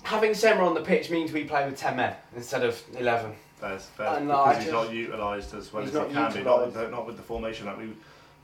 [0.03, 3.33] having Sema on the pitch means we play with ten men instead of eleven.
[3.59, 4.07] That's fair.
[4.07, 6.43] I because I he's not utilised as well as he can be.
[6.43, 7.93] Not with, the, not with the formation that we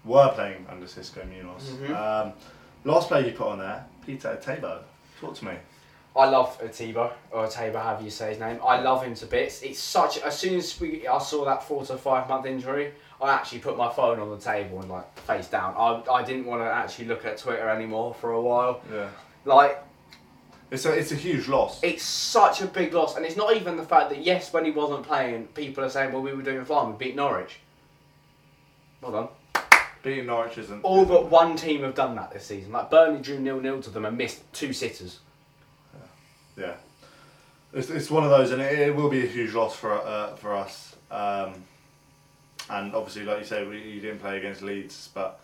[0.05, 1.63] were playing under Xisco Munoz.
[1.71, 1.95] Mhm.
[1.95, 2.33] Um,
[2.85, 4.79] last player you put on there, Peter Etebo.
[5.19, 5.53] Talk to me.
[6.15, 8.59] I love Atiba or Atiba, however you say his name.
[8.65, 9.61] I love him to bits.
[9.61, 10.17] It's such.
[10.19, 13.77] As soon as we, I saw that four to five month injury, I actually put
[13.77, 15.75] my phone on the table and like face down.
[15.77, 18.81] I, I didn't want to actually look at Twitter anymore for a while.
[18.91, 19.07] Yeah.
[19.45, 19.83] Like,
[20.71, 21.79] It's a it's a huge loss.
[21.81, 24.71] It's such a big loss, and it's not even the fact that yes, when he
[24.71, 26.91] wasn't playing, people are saying, "Well, we were doing fine.
[26.91, 27.59] We beat Norwich."
[29.01, 29.63] Well done.
[30.03, 30.81] Beating Norwich isn't.
[30.83, 32.71] All isn't- but one team have done that this season.
[32.71, 35.19] Like Burnley drew nil nil to them and missed two sitters.
[36.55, 36.75] Yeah,
[37.73, 40.35] it's, it's one of those, and it, it will be a huge loss for uh,
[40.35, 40.95] for us.
[41.09, 41.53] Um,
[42.69, 45.39] and obviously, like you say, we you didn't play against Leeds, but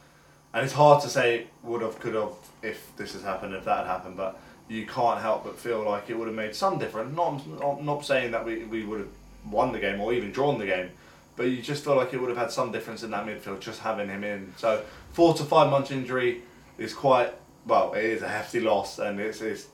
[0.53, 3.79] and it's hard to say would have, could have, if this has happened, if that
[3.79, 4.17] had happened.
[4.17, 7.15] But you can't help but feel like it would have made some difference.
[7.15, 9.09] Not not, not saying that we, we would have
[9.49, 10.89] won the game or even drawn the game,
[11.35, 13.81] but you just feel like it would have had some difference in that midfield just
[13.81, 14.53] having him in.
[14.57, 16.41] So four to five months injury
[16.77, 17.33] is quite
[17.67, 17.93] well.
[17.93, 19.67] It is a hefty loss, and it's it's.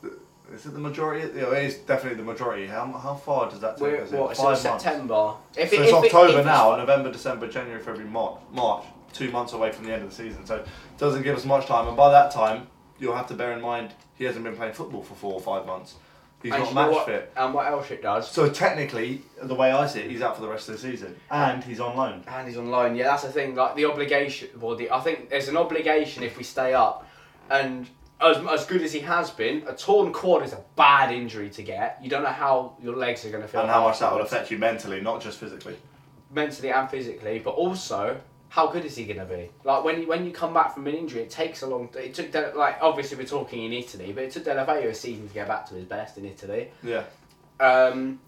[0.53, 1.27] Is it the majority?
[1.33, 2.67] You know, it is definitely the majority.
[2.67, 4.11] How, how far does that take We're, us?
[4.11, 4.83] what, Five months.
[4.83, 5.33] September.
[5.55, 9.31] If So it- it's it- October if now, November, December, January, February, March, March, two
[9.31, 10.45] months away from the end of the season.
[10.45, 11.87] So it doesn't give us much time.
[11.87, 12.67] And by that time,
[13.01, 15.65] you'll have to bear in mind he hasn't been playing football for four or five
[15.65, 15.95] months.
[16.43, 17.33] He's and not match what- fit.
[17.35, 18.29] And what else it does?
[18.31, 21.15] So technically, the way I see it, he's out for the rest of the season,
[21.29, 22.23] and he's on loan.
[22.27, 22.95] And he's on loan.
[22.95, 23.53] Yeah, that's the thing.
[23.55, 24.49] Like the obligation.
[24.59, 27.07] Well, the, I think there's an obligation if we stay up,
[27.49, 27.87] and
[28.19, 31.63] as, as good as he has been, a torn quad is a bad injury to
[31.63, 31.99] get.
[32.01, 33.61] You don't know how your legs are going to feel.
[33.61, 35.75] And how much that will affect you mentally, not just physically.
[36.31, 38.19] mentally and physically, but also
[38.53, 39.49] how good is he going to be?
[39.63, 41.87] Like when you, when you come back from an injury, it takes a long.
[41.95, 45.29] It took De- like obviously we're talking in Italy, but it took Deulofeu a season
[45.29, 46.69] to get back to his best in Italy.
[46.83, 47.03] Yeah.
[47.61, 48.19] Um,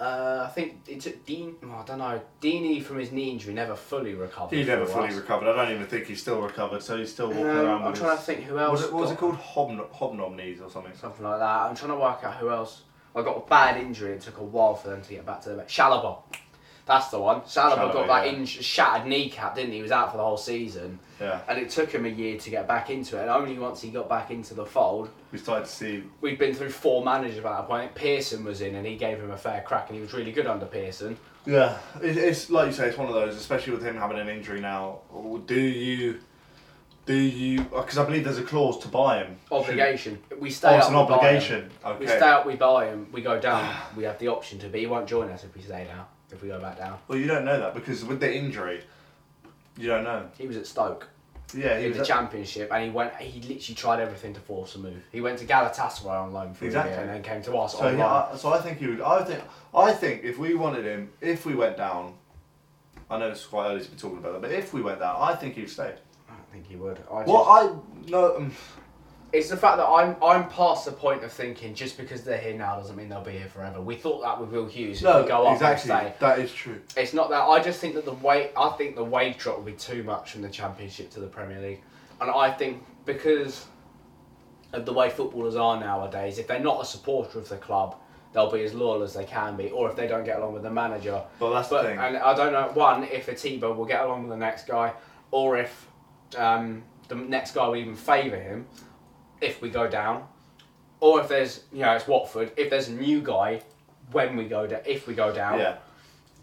[0.00, 1.56] uh, I think it took Dean.
[1.62, 2.22] oh, I don't know.
[2.40, 4.56] Deeney from his knee injury never fully recovered.
[4.56, 5.14] He never fully us.
[5.14, 5.48] recovered.
[5.50, 8.16] I don't even think he's still recovered, so he's still walking Um, around I'm trying
[8.16, 8.72] his, to think who else.
[8.80, 9.34] was it, what was it called?
[9.36, 10.94] Hobno- hobnob knees or something.
[10.98, 11.44] Something like that.
[11.68, 12.82] I'm trying to work out who else.
[13.14, 14.12] I got a bad injury.
[14.12, 16.22] It took a while for them to get back to the Chalobah.
[16.86, 17.42] That's the one.
[17.42, 18.32] Chalobah, got that yeah.
[18.32, 19.76] in- shattered kneecap, didn't he?
[19.76, 20.98] He was out for the whole season.
[21.20, 21.40] Yeah.
[21.48, 23.20] and it took him a year to get back into it.
[23.22, 26.54] And only once he got back into the fold, We started to see we'd been
[26.54, 27.94] through four managers by that point.
[27.94, 30.46] Pearson was in, and he gave him a fair crack, and he was really good
[30.46, 31.16] under Pearson.
[31.46, 34.28] Yeah, it, it's like you say, it's one of those, especially with him having an
[34.28, 35.00] injury now.
[35.46, 36.20] Do you,
[37.06, 37.64] do you?
[37.64, 39.36] Because I believe there's a clause to buy him.
[39.52, 40.18] Obligation.
[40.38, 40.92] We Oh, stay it's up.
[40.92, 41.12] an we buy him.
[41.18, 41.70] obligation.
[41.84, 41.98] Okay.
[42.00, 42.46] We stay up.
[42.46, 43.08] We buy him.
[43.12, 43.74] We go down.
[43.96, 46.06] we have the option to, but he won't join us if we stay down.
[46.32, 48.82] If we go back down, Well, you don't know that because with the injury,
[49.76, 50.28] you don't know.
[50.38, 51.08] he was at Stoke.
[51.52, 53.12] Yeah, in the at- championship, and he went.
[53.16, 55.02] He literally tried everything to force a move.
[55.10, 56.92] He went to Galatasaray on loan for Exactly.
[56.92, 58.28] a year, and then came to us So on yeah, loan.
[58.32, 59.00] I, so I think he would.
[59.00, 59.42] I think
[59.74, 62.14] I think if we wanted him, if we went down,
[63.10, 65.16] I know it's quite early to be talking about that, but if we went down,
[65.20, 65.92] I think he'd stay.
[66.28, 67.00] I don't think he would.
[67.10, 67.72] I Well, I
[68.08, 68.36] no.
[68.36, 68.52] Um,
[69.32, 72.56] It's the fact that I'm I'm past the point of thinking just because they're here
[72.56, 73.80] now doesn't mean they'll be here forever.
[73.80, 74.98] We thought that with Will Hughes.
[74.98, 75.90] If no, we go up exactly.
[75.92, 76.14] and stay.
[76.18, 76.80] That is true.
[76.96, 77.42] It's not that.
[77.42, 78.50] I just think that the weight.
[78.56, 81.60] I think the wage drop will be too much from the Championship to the Premier
[81.60, 81.80] League,
[82.20, 83.66] and I think because
[84.72, 87.96] of the way footballers are nowadays, if they're not a supporter of the club,
[88.32, 90.62] they'll be as loyal as they can be, or if they don't get along with
[90.64, 91.22] the manager.
[91.38, 91.98] But that's But the thing.
[91.98, 94.92] and I don't know one if Atiba will get along with the next guy,
[95.30, 95.86] or if
[96.36, 98.66] um, the next guy will even favour him
[99.40, 100.26] if we go down,
[101.00, 103.62] or if there's you know it's Watford if there's a new guy
[104.12, 105.58] when we go down if we go down.
[105.58, 105.76] yeah.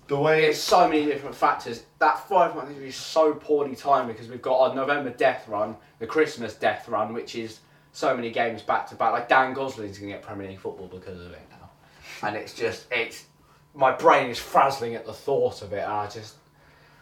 [0.08, 1.84] The way It's so many different factors.
[2.00, 6.08] That five months is so poorly timed because we've got our November death run, the
[6.08, 7.60] Christmas death run, which is
[7.92, 9.12] so many games back to back.
[9.12, 11.70] Like Dan Gosling's gonna get Premier League football because of it now,
[12.26, 13.26] and it's just it's
[13.76, 16.36] my brain is frazzling at the thought of it, and I just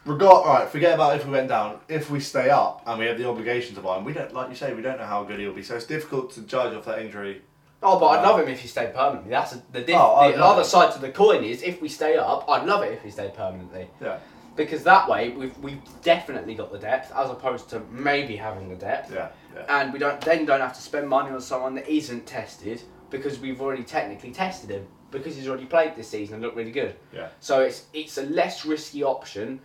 [0.06, 1.80] Regard right, forget about if we went down.
[1.88, 4.50] If we stay up and we have the obligation to buy him, we don't like
[4.50, 5.64] you say we don't know how good he'll be.
[5.64, 7.42] So it's difficult to judge off that injury.
[7.82, 9.32] Oh, but I'd um, love him if he stayed permanently.
[9.32, 10.66] That's a, the, diff- Oh, I'd the love other it.
[10.66, 13.34] side to the coin is if we stay up, I'd love it if he stayed
[13.34, 14.20] permanently Yeah,
[14.56, 18.76] because that way we've we've definitely got the depth as opposed to maybe having the
[18.76, 19.82] depth, yeah, yeah.
[19.82, 23.40] and we don't then don't have to spend money on someone that isn't tested because
[23.40, 26.96] we've already technically tested him because he's already played this season and looked really good.
[27.12, 27.30] Yeah.
[27.40, 29.62] So it's it's a less risky option.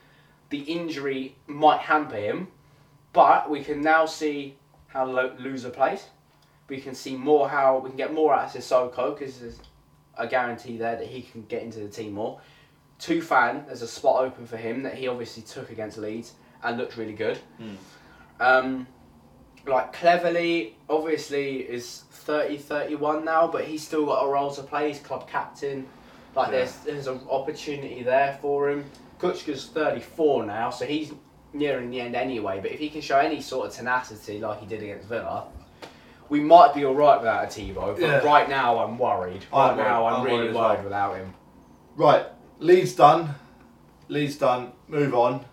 [0.51, 2.49] The injury might hamper him,
[3.13, 4.57] but we can now see
[4.89, 6.05] how Lo- Louza plays.
[6.69, 9.59] We can see more how we can get more out of Sissoko because there's
[10.17, 12.41] a guarantee there that he can get into the team more.
[13.01, 16.33] Tufan, there's a spot open for him that he obviously took against Leeds
[16.63, 17.39] and looked really good.
[17.61, 17.77] Mm.
[18.41, 18.87] Um,
[19.67, 24.89] like Cleverley, obviously is 30, 31 now, but he's still got a role to play.
[24.89, 25.87] He's club captain.
[26.35, 26.59] Like Yeah.
[26.59, 28.85] there's there's an opportunity there for him.
[29.21, 31.13] Kucka's 34 now, so he's
[31.53, 32.61] nearing the end anyway.
[32.61, 35.47] But if he can show any sort of tenacity like he did against Villa,
[36.29, 37.95] we might be all right without a Tebow.
[37.95, 38.19] But Yeah.
[38.19, 39.45] right now, I'm worried.
[39.53, 40.15] Right I'm now, worried.
[40.15, 40.85] I'm, I'm really worried as worried well.
[40.85, 41.35] without him.
[41.97, 42.27] Right,
[42.61, 43.35] Leeds done.
[44.09, 44.73] Leeds done.
[44.89, 45.45] Move on.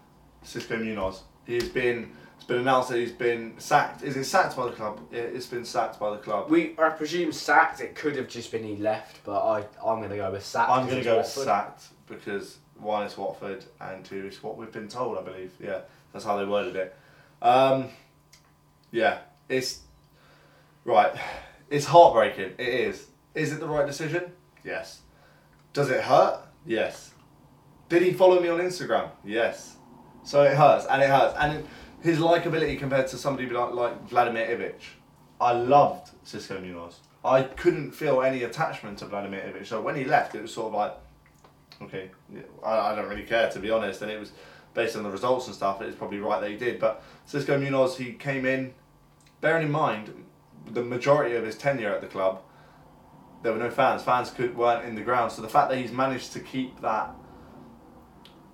[0.45, 1.23] Xisco Munoz.
[1.45, 4.03] He's been It's been announced that he's been sacked.
[4.03, 4.99] Is it sacked by the club?
[5.11, 6.49] Yeah, it's been sacked by the club.
[6.49, 7.81] We, I presume, sacked.
[7.81, 10.69] It could have just been he left, but I, I'm going to go with sacked.
[10.69, 11.79] I'm 'cause going to it's go with Watford.
[11.79, 15.17] sacked because one is Watford and two is what we've been told.
[15.17, 15.51] I believe.
[15.59, 15.81] Yeah,
[16.13, 16.95] that's how they worded it.
[17.41, 17.89] Um,
[18.91, 19.81] yeah, it's
[20.85, 21.13] right.
[21.69, 22.53] It's heartbreaking.
[22.57, 23.07] It is.
[23.35, 24.31] Is it the right decision?
[24.63, 25.01] Yes.
[25.73, 26.41] Does it hurt?
[26.65, 27.13] Yes.
[27.89, 29.09] Did he follow me on Instagram?
[29.23, 29.77] Yes.
[30.23, 31.65] So it hurts, and it hurts, and
[32.01, 34.81] his likability compared to somebody like, like Vladimir Ivic,
[35.39, 36.99] I loved Xisco Munoz.
[37.23, 39.65] I couldn't feel any attachment to Vladimir Ivic.
[39.67, 40.93] So when he left, it was sort of like,
[41.81, 42.11] okay,
[42.63, 44.01] I, I don't really care to be honest.
[44.01, 44.31] And it was
[44.73, 45.81] based on the results and stuff.
[45.81, 46.79] It's probably right that he did.
[46.79, 48.73] But Xisco Munoz, he came in,
[49.41, 50.25] bearing in mind
[50.65, 52.41] the majority of his tenure at the club,
[53.43, 54.03] there were no fans.
[54.03, 55.31] Fans could weren't in the ground.
[55.31, 57.13] So the fact that he's managed to keep that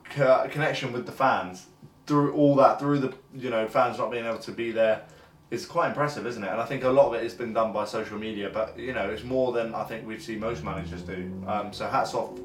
[0.10, 1.68] co- connection with the fans
[2.06, 5.04] through all that, through the you know fans not being able to be there,
[5.52, 6.50] is quite impressive, isn't it?
[6.50, 8.50] And I think a lot of it has been done by social media.
[8.54, 11.32] But you know, it's more than I think we see most managers do.
[11.48, 12.38] Um, so hats off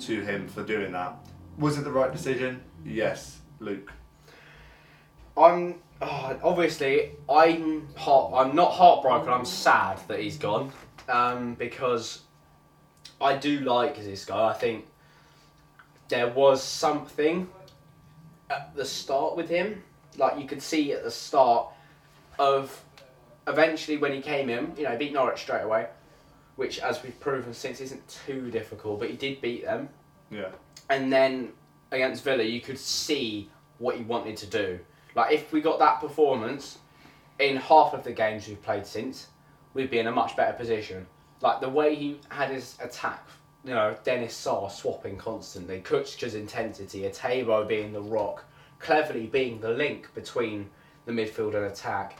[0.00, 1.16] to him for doing that.
[1.58, 2.62] Was it the right decision?
[2.84, 3.92] Yes, Luke.
[5.36, 8.32] I'm oh, obviously I'm heart.
[8.34, 9.32] I'm not heartbroken.
[9.32, 10.72] I'm sad that he's gone,
[11.08, 12.22] um, because
[13.20, 14.48] I do like this guy.
[14.48, 14.86] I think
[16.08, 17.48] there was something
[18.50, 19.82] at the start with him.
[20.16, 21.68] Like you could see at the start
[22.38, 22.84] of
[23.46, 25.88] eventually when he came in, you know, beat Norwich straight away,
[26.56, 29.88] which as we've proven since isn't too difficult, but he did beat them
[30.30, 30.50] Yeah.
[30.90, 31.52] and then
[31.90, 34.78] against Villa, you could see what he wanted to do.
[35.14, 36.78] Like if we got that performance
[37.38, 39.28] in half of the games we've played since,
[39.74, 41.06] we'd be in a much better position.
[41.40, 43.26] Like the way he had his attack,
[43.64, 48.44] you know, Dennis Sarr swapping constantly, Kucka's intensity, Atebo being the rock,
[48.80, 50.70] Cleverley being the link between
[51.06, 52.18] the midfield and attack.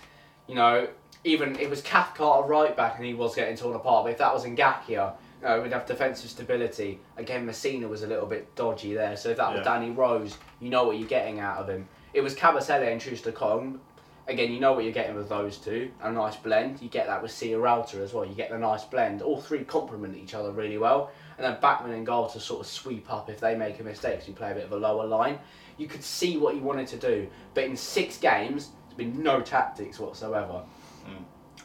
[0.49, 0.89] You know,
[1.25, 4.33] even it was Cathcart right back and he was getting torn apart, but if that
[4.33, 7.01] was Ngakia, uh, we'd have defensive stability.
[7.17, 9.17] Again, Masina was a little bit dodgy there.
[9.17, 11.87] So if that was Danny Rose, you know what you're getting out of him.
[12.13, 13.79] It was Kabasele and Trustor
[14.27, 15.91] Again, you know what you're getting with those two.
[16.01, 16.81] A nice blend.
[16.81, 18.25] You get that with Sierralta as well.
[18.25, 19.21] You get the nice blend.
[19.21, 21.11] All three complement each other really well.
[21.37, 24.23] And then Bachmann and goal to sort of sweep up if they make a mistake.
[24.23, 25.39] So you play a bit of a lower line.
[25.77, 27.29] You could see what he wanted to do.
[27.53, 30.63] But in six games, there's been no tactics whatsoever.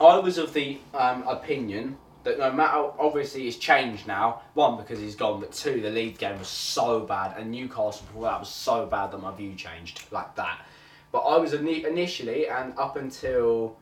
[0.01, 4.41] I was of the um, opinion that no matter, obviously it's changed now.
[4.53, 8.23] One because he's gone, but two the league game was so bad, and Newcastle before
[8.23, 10.59] that was so bad that my view changed like that.
[11.11, 13.77] But I was initially and up until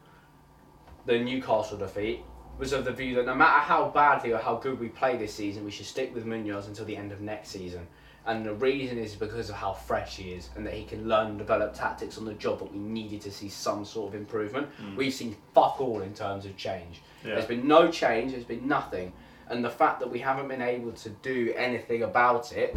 [1.05, 2.21] the Newcastle defeat
[2.57, 5.33] was of the view that no matter how badly or how good we play this
[5.33, 7.87] season, we should stick with Munoz until the end of next season.
[8.27, 11.27] And the reason is because of how fresh he is and that he can learn
[11.27, 14.67] and develop tactics on the job, but we needed to see some sort of improvement.
[14.97, 17.01] We've seen fuck all in terms of change.
[17.23, 17.35] Yeah.
[17.35, 19.13] There's been no change, there's been nothing.
[19.49, 22.75] And the fact that we haven't been able to do anything about it,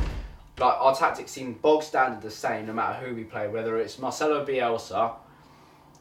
[0.61, 3.99] like our tactics seem bog standard the same no matter who we play, whether it's
[3.99, 5.15] Marcelo Bielsa,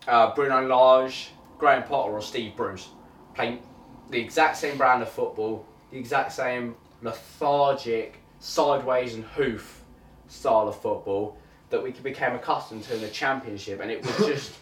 [0.07, 2.89] uh, Bruno Lage, Graham Potter, or Steve Bruce.
[3.33, 3.63] Playing
[4.11, 9.83] the exact same brand of football, the exact same lethargic, sideways and hoof
[10.27, 11.37] style of football
[11.69, 14.53] that we became accustomed to in the championship, and it was just.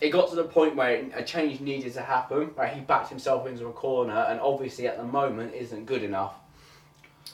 [0.00, 3.46] It got to the point where a change needed to happen, where he backed himself
[3.46, 6.34] into a corner, and obviously at the moment isn't good enough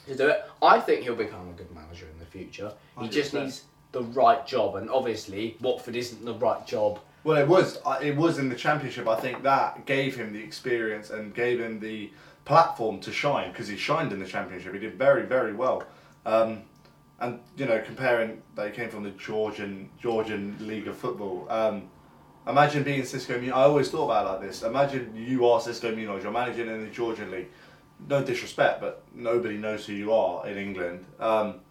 [0.07, 0.45] to do it.
[0.61, 2.71] I think he'll become a good manager in the future.
[3.01, 3.43] He just 100%.
[3.43, 6.99] needs the right job, and obviously Watford isn't the right job.
[7.23, 7.79] Well, it was.
[7.85, 9.07] uh, It was in the championship.
[9.07, 12.11] I think that gave him the experience and gave him the
[12.45, 14.73] platform to shine because he shined in the championship.
[14.73, 15.83] He did very, very well.
[16.25, 16.63] Um,
[17.19, 21.47] and you know, comparing, they came from the Georgian Georgian League of Football.
[21.49, 21.89] Um,
[22.47, 23.55] imagine being Xisco Munoz.
[23.55, 24.63] I always thought about like this.
[24.63, 26.23] Imagine you are Xisco Munoz.
[26.23, 27.47] You're managing in the Georgian League.
[28.09, 31.05] No disrespect, but nobody knows who you are in England.
[31.19, 31.61] Um,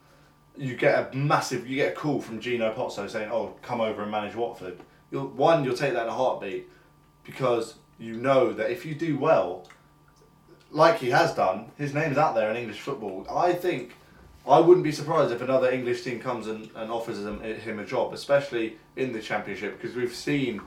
[0.57, 4.03] you get a massive, you get a call from Gino Pozzo saying, "Oh, come over
[4.03, 4.79] and manage Watford."
[5.11, 6.69] You'll, one, you'll take that in a heartbeat
[7.25, 9.67] because you know that if you do well,
[10.73, 13.27] like he has done, his name's out there in English football.
[13.31, 13.93] I think
[14.47, 17.85] I wouldn't be surprised if another English team comes and, and offers him, him a
[17.85, 20.61] job, especially in the Championship, because we've seen,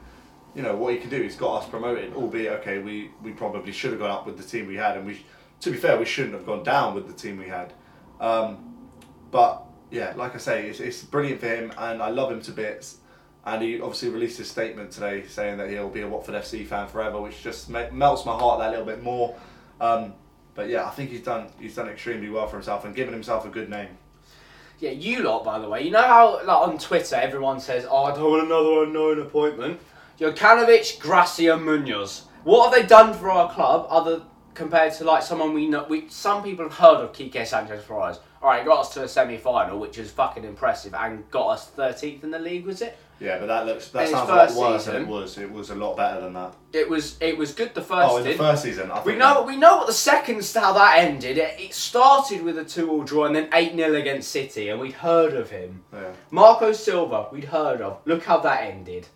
[0.54, 1.22] you know, what he can do.
[1.22, 4.44] He's got us promoted, albeit okay, we, we probably should have gone up with the
[4.44, 5.26] team we had, and we,
[5.62, 7.74] to be fair, we shouldn't have gone down with the team we had.
[8.22, 8.78] Um,
[9.32, 12.52] but yeah, like I say, it's, it's brilliant for him, and I love him to
[12.52, 12.98] bits.
[13.46, 16.88] And he obviously released his statement today saying that he'll be a Watford FC fan
[16.88, 19.36] forever, which just melts my heart that little bit more.
[19.80, 20.14] Um,
[20.54, 23.46] but yeah, I think he's done he's done extremely well for himself and given himself
[23.46, 23.90] a good name.
[24.80, 25.84] Yeah, you lot, by the way.
[25.84, 29.80] You know how like on Twitter everyone says, "Oh, I don't want another unknown appointment."
[30.20, 32.24] Jokanovic, Gracia, Munoz.
[32.44, 34.22] What have they done for our club other
[34.56, 35.86] compared to like someone we know?
[35.88, 38.20] We some people have heard of Quique Sanchez Flores.
[38.42, 42.24] All right, got us to a semi-final, which is fucking impressive, and got us thirteenth
[42.24, 42.66] in the league.
[42.66, 42.98] Was it?
[43.20, 45.38] Yeah, but that looks that In sounds a lot worse than it was.
[45.38, 46.54] It was a lot better than that.
[46.74, 47.18] It was.
[47.22, 48.12] It was good the oh, first.
[48.12, 51.00] Oh, in the first season, I We know we know what the second how that
[51.00, 51.38] ended.
[51.38, 54.94] It, it started with a two-all draw and then eight 0 against City, and we'd
[54.94, 55.84] heard of him.
[55.94, 56.12] Yeah.
[56.30, 58.00] Marco Silva, we'd heard of.
[58.06, 59.08] Look how that ended.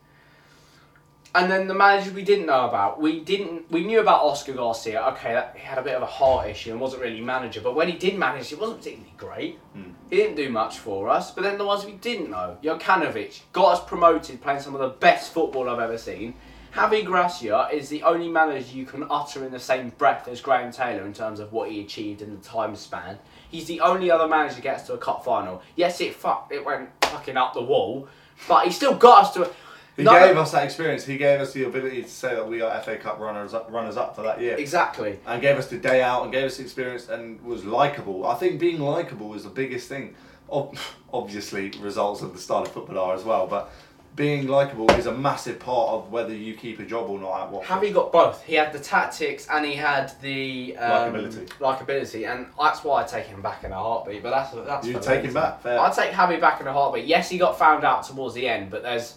[1.35, 2.99] And then the manager we didn't know about.
[2.99, 3.69] We didn't.
[3.71, 5.01] We knew about Oscar Garcia.
[5.09, 7.61] Okay, that, he had a bit of a heart issue and wasn't really manager.
[7.61, 9.59] But when he did manage, it wasn't particularly great.
[9.73, 9.91] Hmm.
[10.09, 11.29] He didn't do much for us.
[11.29, 14.89] But then the ones we didn't know, Jokanovic got us promoted, playing some of the
[14.89, 16.33] best football I've ever seen.
[16.73, 20.71] Javi Gracia is the only manager you can utter in the same breath as Graham
[20.71, 23.17] Taylor in terms of what he achieved in the time span.
[23.49, 25.63] He's the only other manager gets to a cup final.
[25.75, 28.07] Yes, it fuck, it went fucking up the wall,
[28.47, 29.49] but he still got us to.
[29.49, 29.51] A,
[29.99, 31.05] He gave us that experience.
[31.05, 33.97] He gave us the ability to say that we are FA Cup runners up, runners
[33.97, 34.55] up for that year.
[34.57, 35.19] exactly.
[35.25, 38.25] and gave us the day out and gave us the experience and was likable.
[38.25, 40.15] I think being likable is the biggest thing.
[40.51, 40.77] Ob-
[41.13, 43.71] Obviously, results of the style of football are as well, but
[44.15, 47.51] being likable is a massive part of whether you keep a job or not at
[47.51, 47.93] Watford.
[47.93, 48.43] Got both.
[48.43, 51.47] He had the tactics and he had the um, Likeability.
[51.59, 54.21] Likability, and that's why I take him back in a heartbeat.
[54.21, 54.85] But that's that's.
[54.85, 55.79] You take him back, fair.
[55.79, 57.05] I'd take Javi back in a heartbeat.
[57.05, 59.15] Yes, he got found out towards the end, but there's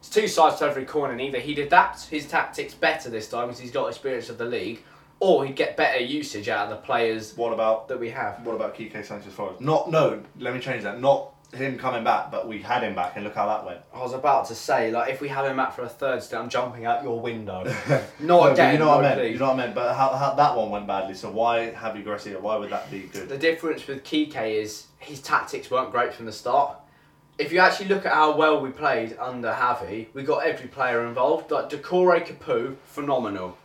[0.00, 3.46] it's two sides to every coin, and either he'd adapt his tactics better this time
[3.46, 4.82] because he's got experience of the league,
[5.20, 8.44] or he'd get better usage out of the players What about that we have.
[8.44, 9.60] what about Quique Sanchez Flores?
[9.60, 10.22] Not no.
[10.38, 11.00] Let me change that.
[11.00, 13.80] Not him coming back, but we had him back, and look how that went.
[13.92, 16.40] I was about to say, like, if we have him back for a third stint,
[16.42, 17.64] I'm jumping out your window.
[18.20, 18.72] No, Not but again.
[18.74, 19.32] you know what I meant.
[19.32, 19.74] You know what I meant.
[19.74, 21.14] But how, how that one went badly.
[21.14, 22.38] So why Javi Gracia?
[22.38, 23.28] Why would that be good?
[23.28, 26.76] The difference with Quique is his tactics weren't great from the start.
[27.40, 31.06] If you actually look at how well we played under Javi, we got every player
[31.06, 31.50] involved.
[31.50, 33.56] Like Decore Capoue, phenomenal.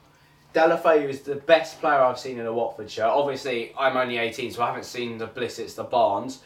[0.54, 3.04] Deulofeu is the best player I've seen in a Watford shirt.
[3.04, 6.40] Obviously, I'm only 18, so I haven't seen the Blissetts, the Barnes.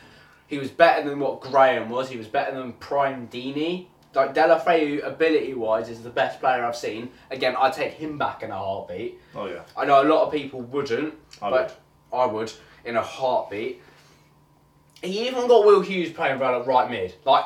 [0.47, 2.09] He was better than what Graham was.
[2.09, 3.85] He was better than Prime Deeney.
[4.15, 7.11] Like Deulofeu, ability-wise, is the best player I've seen.
[7.29, 9.19] Again, I'd take him back in a heartbeat.
[9.35, 9.61] Oh yeah.
[9.77, 11.13] I know a lot of people wouldn't,
[11.43, 11.79] I but
[12.11, 12.51] I would
[12.85, 13.83] in a heartbeat.
[15.01, 17.15] He even got Will Hughes playing around at right mid.
[17.25, 17.45] Like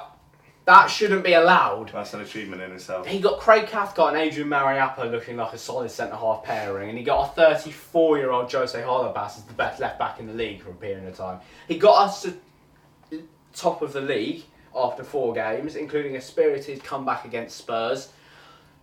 [0.65, 1.91] that shouldn't be allowed.
[1.91, 3.05] That's an achievement in itself.
[3.05, 6.97] He got Craig Cathcart and Adrian Mariappa looking like a solid centre half pairing, and
[6.97, 10.33] he got a 34 year old Jose Holebas as the best left back in the
[10.33, 11.39] league for a period of time.
[11.67, 12.33] He got us to
[13.53, 14.43] top of the league
[14.75, 18.09] after four games, including a spirited comeback against Spurs.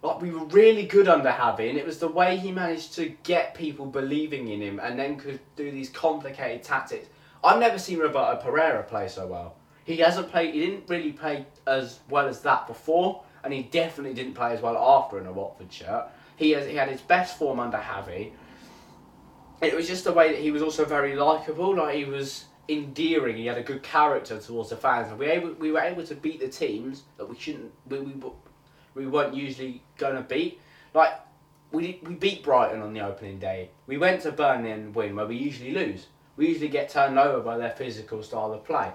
[0.02, 3.14] Like we were really good under Javi, and it was the way he managed to
[3.22, 7.08] get people believing in him, and then could do these complicated tactics.
[7.42, 9.56] I've never seen Roberto Pereyra play so well.
[9.84, 10.54] He hasn't played.
[10.54, 14.60] He didn't really play as well as that before, and he definitely didn't play as
[14.60, 16.06] well after in a Watford shirt.
[16.36, 16.66] He has.
[16.66, 18.32] He had his best form under Javi.
[19.62, 21.76] It was just the way that he was also very likable.
[21.76, 23.36] Like he was endearing.
[23.36, 26.14] He had a good character towards the fans, and we able we were able to
[26.14, 27.72] beat the teams that we shouldn't.
[27.88, 28.14] We we,
[28.94, 30.60] we weren't usually to beat.
[30.94, 31.14] Like
[31.72, 33.70] we we beat Brighton on the opening day.
[33.86, 36.06] We went to Burnley and win where we usually lose.
[36.40, 38.90] We usually get turned over by their physical style of play.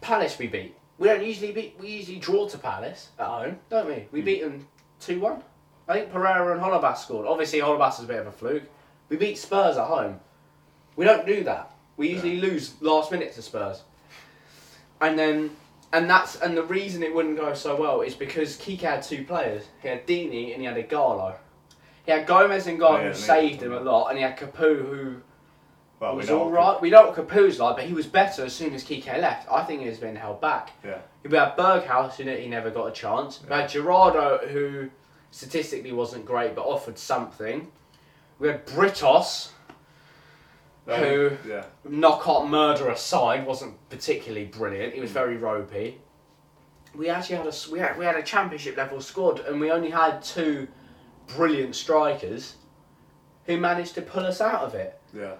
[0.00, 0.74] Palace we beat.
[0.98, 1.76] We don't usually beat.
[1.78, 4.08] We usually draw to Palace at home, don't we?
[4.10, 4.24] We hmm.
[4.24, 4.66] beat them
[4.98, 5.44] two one.
[5.86, 7.28] I think Pereyra and Holebas scored.
[7.28, 8.64] Obviously, Holebas is a bit of a fluke.
[9.10, 10.18] We beat Spurs at home.
[10.96, 11.70] We don't do that.
[11.96, 13.84] We usually lose last minute to Spurs.
[15.00, 15.50] And then,
[15.92, 19.22] and that's and the reason it wouldn't go so well is because Quique had two
[19.22, 19.66] players.
[19.82, 21.36] He had Deeney and he had Ighalo.
[22.04, 24.36] He had Gomes and Gar Oh, yeah, who saved him a lot, and he had
[24.36, 25.16] Capoue who
[26.04, 26.80] Well, was know all right.
[26.80, 29.50] We know what Capoue's like, but he was better as soon as Quique left.
[29.50, 30.72] I think he has been held back.
[30.84, 30.98] Yeah.
[31.22, 33.40] We had Berghuis, who he never got a chance.
[33.42, 34.90] We had Gerardo, who
[35.30, 37.70] statistically wasn't great but offered something.
[38.38, 39.50] We had Britos,
[40.86, 41.64] Who- Yeah.
[41.84, 44.92] knockout murder aside, wasn't particularly brilliant.
[44.92, 45.98] He was very ropey.
[46.94, 49.90] We actually had a we had, we had a championship level squad, and we only
[49.90, 50.68] had two
[51.36, 52.56] brilliant strikers
[53.46, 55.00] who managed to pull us out of it.
[55.14, 55.36] Yeah.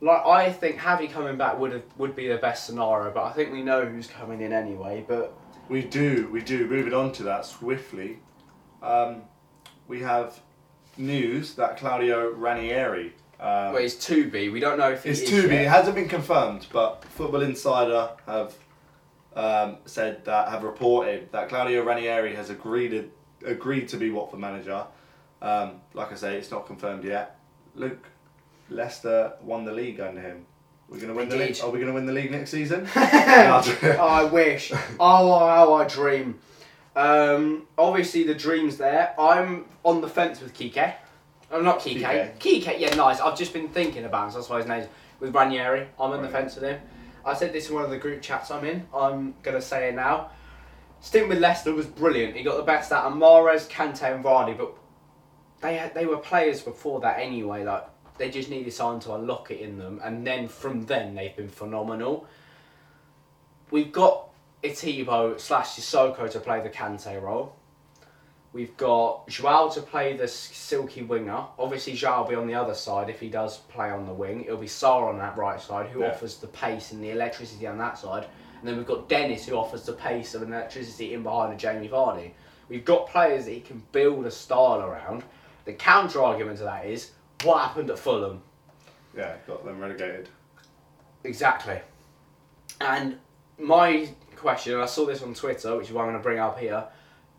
[0.00, 3.32] Like I think Javi coming back would have would be the best scenario, but I
[3.32, 5.04] think we know who's coming in anyway.
[5.06, 5.34] But
[5.68, 6.66] We do, we do.
[6.66, 8.18] Moving on to that swiftly,
[8.82, 9.22] um,
[9.88, 10.38] we have
[10.96, 13.14] news that Claudio Ranieri.
[13.38, 14.48] Um, well, it's to be.
[14.48, 15.56] We don't know if he it's is to be.
[15.56, 18.54] It hasn't been confirmed, but Football Insider have
[19.34, 23.10] um, said that have reported that Claudio Ranieri has agreed
[23.44, 24.84] agreed to be Watford manager.
[25.42, 27.38] Um, like I say, it's not confirmed yet.
[27.74, 28.08] Luke,
[28.68, 30.46] Leicester won the league under him.
[30.88, 31.58] We're gonna win They the league.
[31.62, 32.86] Are we gonna win the league next season?
[32.94, 34.72] I wish.
[35.00, 36.38] Oh, how I dream.
[36.94, 39.14] Um, obviously, the dream's there.
[39.18, 40.94] I'm on the fence with Quique.
[41.50, 42.04] I'm not Quique.
[42.04, 42.40] Quique.
[42.40, 43.20] Quique, yeah, nice.
[43.20, 44.86] I've just been thinking about him, so that's why his name's
[45.20, 45.88] with Ranieri.
[45.98, 46.80] I'm on the fence with him.
[47.24, 48.86] I said this in one of the group chats I'm in.
[48.94, 50.30] I'm going to say it now.
[51.00, 52.36] Stint with Leicester was brilliant.
[52.36, 54.74] He got the best out of Mahrez, Kante, and Vardy, but
[55.60, 57.64] they had, they were players before that anyway.
[57.64, 57.84] Like
[58.18, 61.48] they just needed someone to unlock it in them, and then from then they've been
[61.48, 62.26] phenomenal.
[63.70, 64.28] We've got
[64.62, 67.54] Etebo slash Sissoko to play the Kante role.
[68.52, 71.44] We've got Joao to play the silky winger.
[71.58, 74.44] Obviously, Joao will be on the other side if he does play on the wing.
[74.44, 76.12] It'll be Sarr on that right side, who Yeah.
[76.12, 78.26] offers the pace and the electricity on that side.
[78.58, 81.88] And then we've got Dennis, who offers the pace and electricity in behind a Jamie
[81.88, 82.32] Vardy.
[82.70, 85.24] We've got players that he can build a style around.
[85.66, 87.10] The counter argument to that is
[87.44, 88.42] what happened at Fulham?
[89.16, 90.28] yeah, got them relegated.
[91.24, 91.80] Exactly.
[92.80, 93.18] And
[93.58, 96.38] my question, and I saw this on Twitter, which is why I'm going to bring
[96.38, 96.84] up here.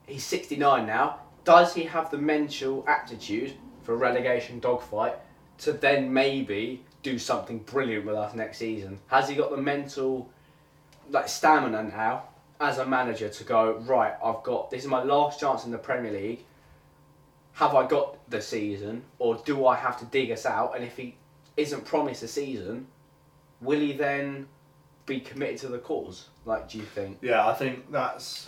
[0.07, 1.19] He's 69 now.
[1.43, 5.15] Does he have the mental aptitude for a relegation dogfight
[5.59, 8.99] to then maybe do something brilliant with us next season?
[9.07, 10.29] Has he got the mental
[11.09, 12.23] like stamina now
[12.59, 14.13] as a manager to go right?
[14.23, 16.43] I've got this is my last chance in the Premier League.
[17.57, 20.75] Have I got the season, or do I have to dig us out?
[20.75, 21.15] And if he
[21.55, 22.85] isn't promised a season,
[23.61, 24.47] will he then
[25.07, 26.29] be committed to the cause?
[26.45, 27.17] Like, do you think?
[27.23, 28.47] Yeah, I think that's.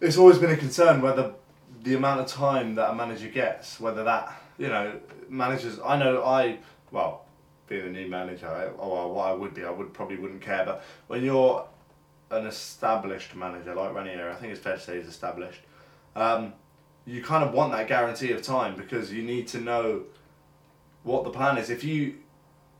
[0.00, 1.32] It's always been a concern whether
[1.82, 5.80] the amount of time that a manager gets, whether that you know managers.
[5.84, 6.60] I know I
[6.92, 7.24] well,
[7.66, 10.64] being a new manager, I, or what I would be, I would probably wouldn't care.
[10.64, 11.66] But when you're
[12.30, 15.62] an established manager like Ranieri, I think it's fair to say he's established.
[16.14, 16.52] Um,
[17.06, 20.02] you kind of want that guarantee of time because you need to know
[21.02, 21.70] what the plan is.
[21.70, 22.16] If you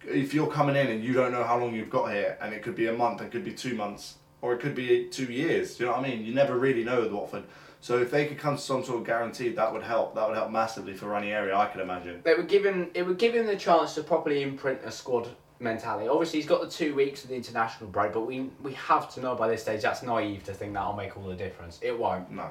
[0.04, 2.62] if you're coming in and you don't know how long you've got here, and it
[2.62, 5.76] could be a month, it could be two months, or it could be two years.
[5.76, 6.24] Do you know what I mean?
[6.24, 7.44] You never really know with Watford.
[7.80, 10.14] So if they could come to some sort of guarantee, that would help.
[10.14, 12.22] That would help massively for Ranieri, I could imagine.
[12.24, 12.90] It would give him.
[12.94, 16.08] It would give him the chance to properly imprint a squad mentality.
[16.08, 19.20] Obviously, he's got the two weeks of the international break, but we we have to
[19.20, 21.78] know by this stage that's naive to think that'll make all the difference.
[21.82, 22.30] It won't.
[22.30, 22.50] No.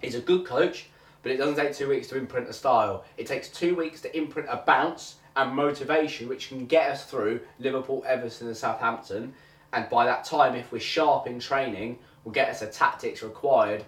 [0.00, 0.88] He's a good coach,
[1.22, 3.04] but it doesn't take two weeks to imprint a style.
[3.16, 7.40] It takes two weeks to imprint a bounce and motivation, which can get us through
[7.58, 9.34] Liverpool, Everton, and Southampton.
[9.72, 13.84] And by that time, if we're sharp in training, we'll get us the tactics required.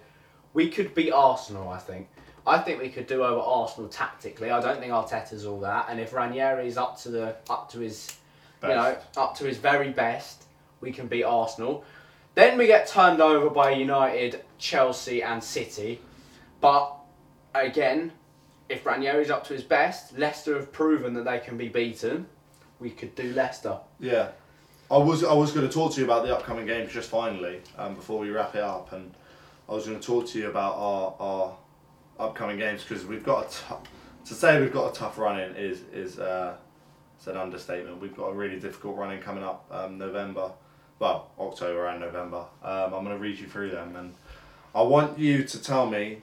[0.53, 2.07] We could beat Arsenal, I think.
[2.45, 4.51] I think we could do over Arsenal tactically.
[4.51, 5.87] I don't think Arteta's all that.
[5.89, 8.17] And if Ranieri's up to the up to his,
[8.61, 10.43] you know, up to his very best,
[10.81, 11.85] we can beat Arsenal.
[12.35, 16.01] Then we get turned over by United, Chelsea, and City.
[16.59, 16.93] But
[17.53, 18.11] again,
[18.69, 22.27] if Ranieri's up to his best, Leicester have proven that they can be beaten.
[22.79, 23.79] We could do Leicester.
[23.99, 24.29] Yeah.
[24.91, 27.61] I was I was going to talk to you about the upcoming games just finally
[27.77, 29.13] um, before we wrap it up, and
[29.67, 31.57] I was going to talk to you about our our
[32.19, 33.87] upcoming games because we've got a tough
[34.25, 36.55] to say we've got a tough run in is is uh,
[37.17, 37.99] it's an understatement.
[38.01, 40.51] We've got a really difficult run in coming up um, November,
[40.99, 42.45] well October and November.
[42.61, 44.13] Um, I'm going to read you through them, and
[44.75, 46.21] I want you to tell me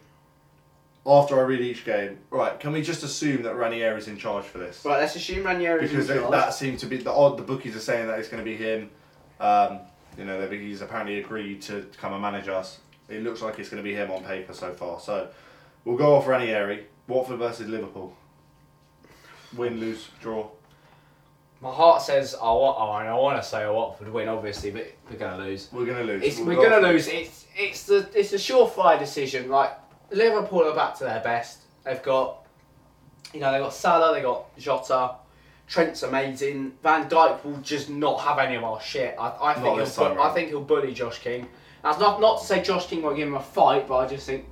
[1.06, 2.18] after I read each game.
[2.30, 2.58] Right?
[2.60, 4.84] Can we just assume that Ranieri's in charge for this?
[4.84, 6.32] Right, let's assume Ranieri's because in it- charge.
[6.32, 7.38] that seemed to be the odd.
[7.38, 8.90] The bookies are saying that it's going to be him.
[9.40, 9.80] Um,
[10.18, 12.80] you know, that he's apparently agreed to come and manage us.
[13.08, 15.00] It looks like it's going to be him on paper so far.
[15.00, 15.28] So
[15.84, 16.86] we'll go off Ranieri.
[17.08, 18.14] Watford versus Liverpool.
[19.56, 20.48] Win, lose, draw.
[21.60, 22.76] My heart says I want.
[22.78, 25.68] Oh, I want to say I Watford win, obviously, but we're gonna lose.
[25.72, 26.22] We're going to lose.
[26.22, 27.08] It's, We'll we're gonna off- lose.
[27.08, 29.48] It's it's the it's a surefire decision.
[29.50, 29.72] Like
[30.10, 31.60] Liverpool are back to their best.
[31.84, 32.46] They've got,
[33.32, 35.14] you know, they've got Salah, they've got Jota,
[35.66, 36.72] Trent's amazing.
[36.82, 39.14] Van Dijk will just not have any of our shit.
[39.18, 41.48] I, I think he'll time bu- I think he'll bully Josh King.
[41.82, 44.26] That's not not to say Josh King won't give him a fight, but I just
[44.26, 44.46] think.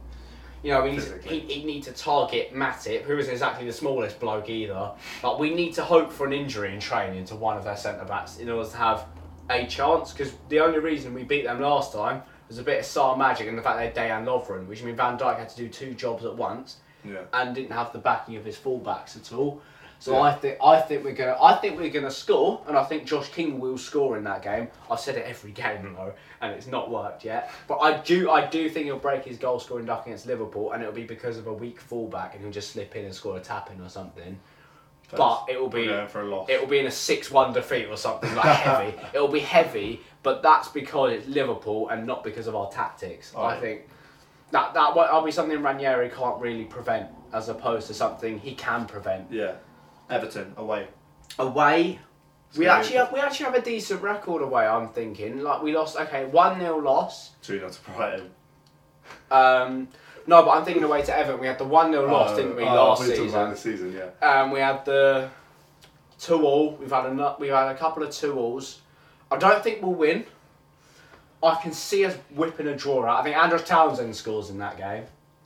[0.60, 4.48] You know, need, he, he need to target Matip, who isn't exactly the smallest bloke
[4.48, 4.90] either.
[5.22, 8.04] But we need to hope for an injury in training to one of their centre
[8.04, 9.06] backs in order to have
[9.50, 10.12] a chance.
[10.12, 13.46] Because the only reason we beat them last time was a bit of Sarr magic
[13.48, 15.94] and the fact they had Dejan Lovren, which means Van Dijk had to do two
[15.94, 17.22] jobs at once Yeah.
[17.32, 19.60] and didn't have the backing of his fullbacks at all.
[20.00, 20.20] So Yeah.
[20.20, 23.30] I think I think we're gonna I think we're gonna score, and I think Josh
[23.30, 24.68] King will score in that game.
[24.88, 27.50] I've said it every game though, and it's not worked yet.
[27.66, 30.82] But I do I do think he'll break his goal scoring duck against Liverpool, and
[30.82, 33.40] it'll be because of a weak fullback, and he'll just slip in and score a
[33.40, 34.38] tap in or something.
[35.16, 36.48] But it will be for a loss.
[36.50, 38.96] it will be in a six-one defeat or something like heavy.
[39.14, 43.32] It will be heavy, but that's because it's Liverpool and not because of our tactics.
[43.36, 43.88] I think
[44.50, 48.86] that that will be something Ranieri can't really prevent, as opposed to something he can
[48.86, 49.30] prevent.
[49.30, 49.54] yeah.
[50.10, 50.88] Everton away.
[51.38, 51.98] Away,
[52.56, 54.66] We actually have we actually have a decent record away.
[54.66, 57.32] I'm thinking like we lost okay one 0 loss.
[57.42, 58.30] two not to Brighton.
[59.30, 59.88] Um,
[60.28, 61.40] no, but I'm thinking away to Everton.
[61.40, 63.56] We had the one 0 loss, didn't we, oh, last season?
[63.56, 64.26] season, yeah.
[64.26, 65.28] Um, we had the
[66.20, 66.76] two all.
[66.76, 68.80] We've had a we've had a couple of two alls.
[69.30, 70.24] I don't think we'll win.
[71.42, 73.20] I can see us whipping a draw out.
[73.20, 75.04] I think Andros Townsend scores in that game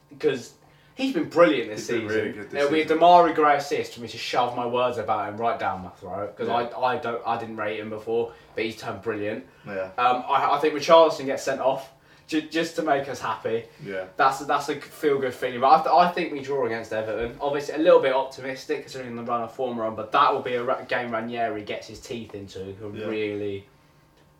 [0.08, 0.54] because
[0.94, 2.16] he's been brilliant this He's been season.
[2.22, 2.86] really good this It'll be a.
[2.86, 6.34] Demarai Gray assist for me to shove my words about him right down my throat
[6.36, 6.76] because Yeah.
[6.78, 9.44] I, I don't I didn't rate him before, but he's turned brilliant.
[9.66, 11.90] Yeah, Um, I, I think Richarlison gets sent off
[12.26, 13.64] ju- just to make us happy.
[13.84, 14.04] yeah.
[14.16, 15.60] That's that's a feel good feeling.
[15.60, 17.36] But I, th- I think we draw against Everton.
[17.40, 20.54] Obviously, a little bit optimistic considering the run of form on, but that will be
[20.54, 23.06] a game Ranieri gets his teeth into and Yeah.
[23.06, 23.66] really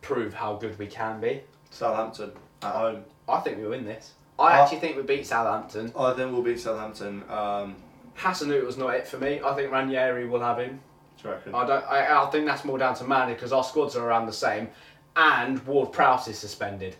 [0.01, 1.41] prove how good we can be.
[1.69, 2.31] Southampton
[2.61, 3.05] at home.
[3.27, 4.13] I think we win this.
[4.39, 5.93] I Uh, actually think we beat Southampton.
[5.97, 7.23] I think we'll beat Southampton.
[7.29, 7.75] Um,
[8.17, 9.41] Hasenhuttl was not it for me.
[9.43, 10.81] I think Ranieri will have him.
[11.21, 11.55] do reckon?
[11.55, 11.85] I don't.
[11.85, 14.69] I, I think that's more down to Manny because our squads are around the same,
[15.15, 16.95] and Ward Prowse is suspended,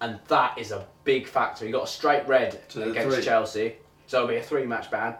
[0.00, 1.64] and that is a big factor.
[1.64, 3.24] He got a straight red the against three.
[3.24, 3.74] Chelsea,
[4.06, 5.14] so it'll be a three-match ban.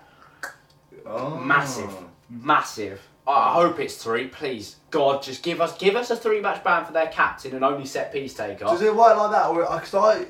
[1.05, 1.37] Oh.
[1.37, 1.91] Massive,
[2.29, 3.01] massive.
[3.27, 4.29] I I hope it's three.
[4.29, 7.87] Please, God, just give us give us a three-match ban for their captain and only
[7.87, 8.65] set piece taker.
[8.65, 9.53] Does it work like that?
[9.53, 10.27] Because uh, I,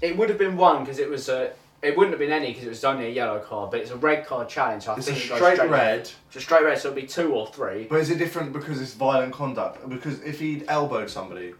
[0.00, 1.52] It would have been one because it was a.
[1.80, 3.96] It wouldn't have been any because it was only a yellow card, but it's a
[3.96, 4.84] red card challenge.
[4.84, 6.00] So I it's a think it goes straight red.
[6.00, 7.84] It's a straight red, so it'll be two or three.
[7.84, 9.88] But is it different because it's violent conduct?
[9.88, 11.54] Because if he'd elbowed somebody,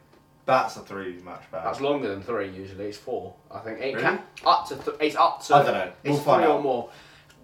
[0.48, 1.62] that's a three match ban.
[1.62, 2.86] That's longer than three usually.
[2.86, 3.34] It's four.
[3.50, 4.00] I think it Really?
[4.02, 4.76] can up to.
[4.76, 5.54] Th- it's up to.
[5.54, 5.92] I don't know.
[6.02, 6.62] It's We'll find three or out.
[6.62, 6.90] more.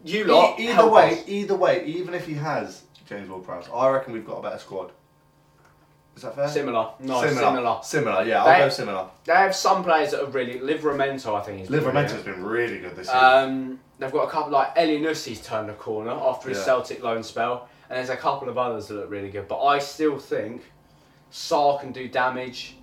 [0.05, 0.59] You lot.
[0.59, 1.25] E- either help way, us.
[1.29, 4.91] either way, even if he has James Ward-Prowse, I reckon we've got a better squad.
[6.17, 6.49] Is that fair?
[6.49, 6.91] Similar.
[7.01, 7.41] No, similar.
[7.41, 7.79] similar.
[7.83, 8.45] Similar, yeah.
[8.45, 9.07] They- I'll go similar.
[9.25, 10.59] They have some players that are really.
[10.61, 11.69] Livramento, I think is.
[11.69, 13.17] Livramento's been really good this year.
[13.17, 16.65] Um, they've got a couple like Elyounoussi's turned the corner after his Yeah.
[16.65, 19.49] Celtic loan spell, and there's a couple of others that look really good.
[19.49, 20.63] But I still think
[21.33, 22.77] Sarr can do damage.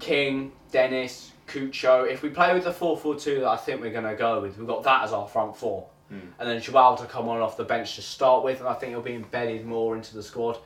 [0.00, 2.10] King, Dennis, Cucho.
[2.10, 4.66] If we play with the 4-4-2 that I think we're going to go with, we've
[4.66, 5.86] got that as our front four.
[6.08, 6.18] Hmm.
[6.38, 8.90] And then Joao to come on off the bench to start with, and I think
[8.90, 10.58] he'll be embedded more into the squad.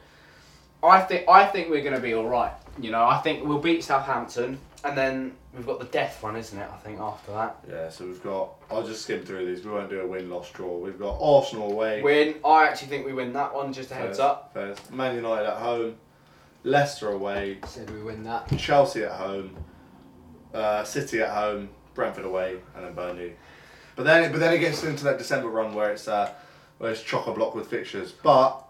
[0.82, 2.52] I think I think we're going to be all right.
[2.78, 6.58] You know, I think we'll beat Southampton, and then we've got the death one, isn't
[6.58, 6.68] it?
[6.70, 7.56] I think after that.
[7.68, 8.50] yeah, so we've got.
[8.70, 9.64] I'll just skim through these.
[9.64, 10.76] We won't do a win, loss, draw.
[10.76, 12.02] We've got Arsenal away.
[12.02, 12.36] Win.
[12.44, 13.72] I actually think we win that one.
[13.72, 14.50] Just a heads First- up.
[14.52, 14.92] First.
[14.92, 15.96] Man United at home.
[16.64, 17.58] Leicester away.
[17.66, 18.56] Said we win that.
[18.58, 19.56] Chelsea at home.
[20.52, 21.68] Uh, City at home.
[21.94, 23.34] Brentford away, and then Burnley.
[23.96, 26.32] But then, but then it gets into that December run where it's uh,
[26.78, 28.10] where it's chock a block with fixtures.
[28.10, 28.64] But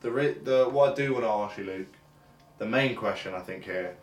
[0.00, 1.94] the re- the what I do want to ask you, Luke,
[2.56, 3.96] the main question I think here,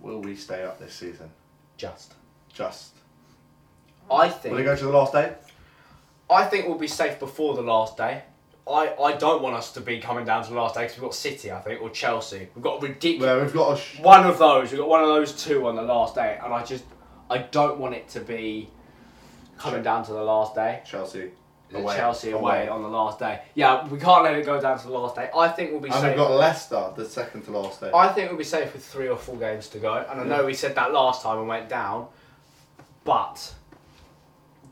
[0.00, 1.30] will we stay up this season?
[1.76, 2.14] Just.
[2.52, 2.94] Just
[4.10, 4.52] I think.
[4.52, 5.34] will it go to the last day?
[6.30, 8.22] I think we'll be safe before the last day.
[8.66, 11.04] I, I don't want us to be coming down to the last day because we've
[11.04, 12.48] got City, I think, or Chelsea.
[12.54, 13.26] We've got ridiculous.
[13.28, 14.70] Well, we've got sh- One of those.
[14.72, 16.84] We've got one of those two on the last day, and I just
[17.30, 18.70] I don't want it to be
[19.58, 20.80] coming down to the last day.
[20.86, 21.30] Chelsea
[21.74, 21.96] away.
[21.96, 23.42] Chelsea away, on the last day.
[23.54, 25.28] Yeah, we can't let it go down to the last day.
[25.36, 26.08] I think we'll be and safe.
[26.10, 27.90] we've got Leicester the second to last day.
[27.94, 30.06] I think we'll be safe with three or four games to go.
[30.08, 32.06] And I know we said that last time and went down,
[33.04, 33.54] but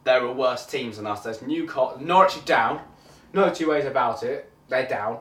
[0.05, 1.23] there are worse teams than us.
[1.23, 2.81] There's Newcastle, Norwich down.
[3.33, 4.51] No two ways about it.
[4.69, 5.21] They're down.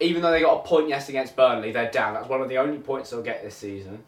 [0.00, 2.14] Even though they got a point yes against Burnley, they're down.
[2.14, 4.02] That's one of the only points they'll get this season.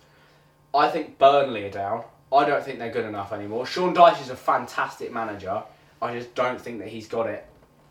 [0.74, 2.04] I think Burnley are down.
[2.32, 3.66] I don't think they're good enough anymore.
[3.66, 5.62] Sean Dyche is a fantastic manager.
[6.02, 7.46] I just don't think that he's got it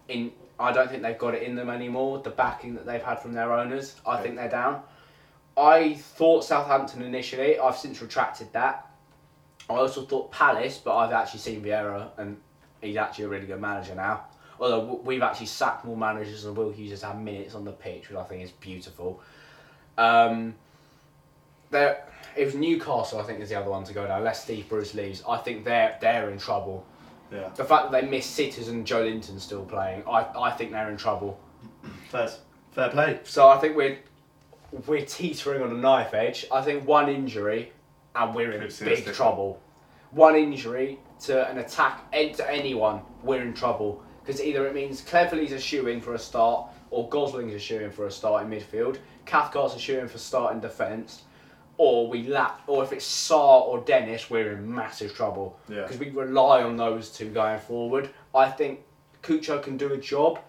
[0.07, 0.31] in.
[0.59, 2.19] I don't think they've got it in them anymore.
[2.19, 4.81] The backing that they've had from their owners, I think they're down.
[5.57, 7.57] I thought Southampton initially.
[7.57, 8.89] I've since retracted that.
[9.69, 12.37] I also thought Palace, but I've actually seen Vieira, and
[12.81, 14.25] he's actually a really good manager now.
[14.59, 18.09] Although we've actually sacked more managers than Will Hughes has had minutes on the pitch,
[18.09, 19.21] which I think is beautiful.
[19.97, 20.55] Um,
[21.71, 23.19] there, it was Newcastle.
[23.19, 24.19] I think is the other one to go down.
[24.19, 26.85] Unless Steve Bruce leaves, I think they're they're in trouble.
[27.31, 30.89] yeah, The fact that they miss Sitters and Joelinton still playing, I, I think they're
[30.89, 31.39] in trouble.
[32.09, 32.29] fair,
[32.71, 33.19] fair play.
[33.23, 33.97] So I think we're
[34.87, 36.45] we're teetering on a knife edge.
[36.51, 37.71] I think one injury
[38.15, 39.61] and we're in Could big trouble.
[40.11, 45.51] One injury to an attack to anyone, we're in trouble because either it means Cleverley's
[45.51, 48.49] a shoe in for a start, or Gosling's a shoe in for a start in
[48.49, 48.97] midfield.
[49.25, 51.23] Cathcart's a shoe in for start in defence,
[51.77, 55.83] or we lack, or if it's Sarr or Dennis, we're in massive trouble Yeah.
[55.83, 58.09] because we rely on those two going forward.
[58.33, 58.79] I think
[59.21, 60.39] Cucho can do a job,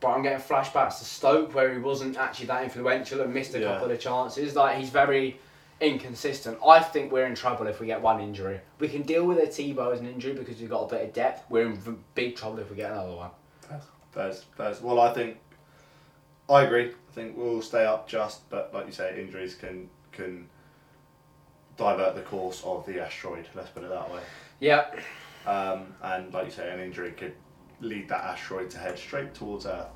[0.00, 3.60] but I'm getting flashbacks to Stoke where he wasn't actually that influential and missed a
[3.60, 3.72] Yeah.
[3.74, 4.54] couple of chances.
[4.54, 5.40] Like he's very
[5.80, 6.58] inconsistent.
[6.66, 8.60] I think we're in trouble if we get one injury.
[8.78, 11.44] We can deal with Etebo as an injury because we've got a bit of depth.
[11.50, 13.30] We're in big trouble if we get another one.
[14.12, 14.80] Fairs, fairs.
[14.80, 15.36] Well, I think
[16.48, 16.90] I agree.
[16.90, 20.48] I think we'll stay up just, but like you say, injuries can can
[21.76, 23.46] divert the course of the asteroid.
[23.54, 24.20] Let's put it that way.
[24.60, 24.86] Yeah.
[25.46, 27.34] Um, and like you say, an injury could
[27.80, 29.88] lead that asteroid to head straight towards Earth.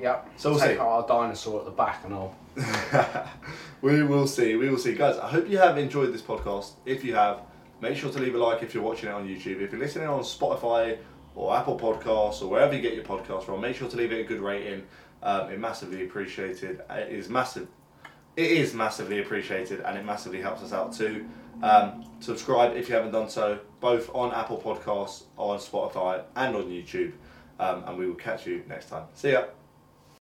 [0.00, 0.30] Yep.
[0.36, 0.78] So we'll Take see.
[0.78, 2.36] our dinosaur at the back and all.
[3.82, 4.56] we will see.
[4.56, 5.16] We will see, guys.
[5.18, 6.72] I hope you have enjoyed this podcast.
[6.86, 7.42] If you have,
[7.80, 9.60] make sure to leave a like if you're watching it on YouTube.
[9.60, 10.98] If you're listening on Spotify
[11.34, 14.20] or Apple Podcasts or wherever you get your podcast from, make sure to leave it
[14.20, 14.86] a good rating.
[15.22, 16.80] Um, it massively appreciated.
[16.90, 17.68] It is massive.
[18.36, 21.28] It is massively appreciated, and it massively helps us out too.
[21.62, 26.64] Um, subscribe if you haven't done so, both on Apple Podcasts, on Spotify, and on
[26.64, 27.12] YouTube.
[27.58, 29.04] Um, and we will catch you next time.
[29.12, 29.44] See ya.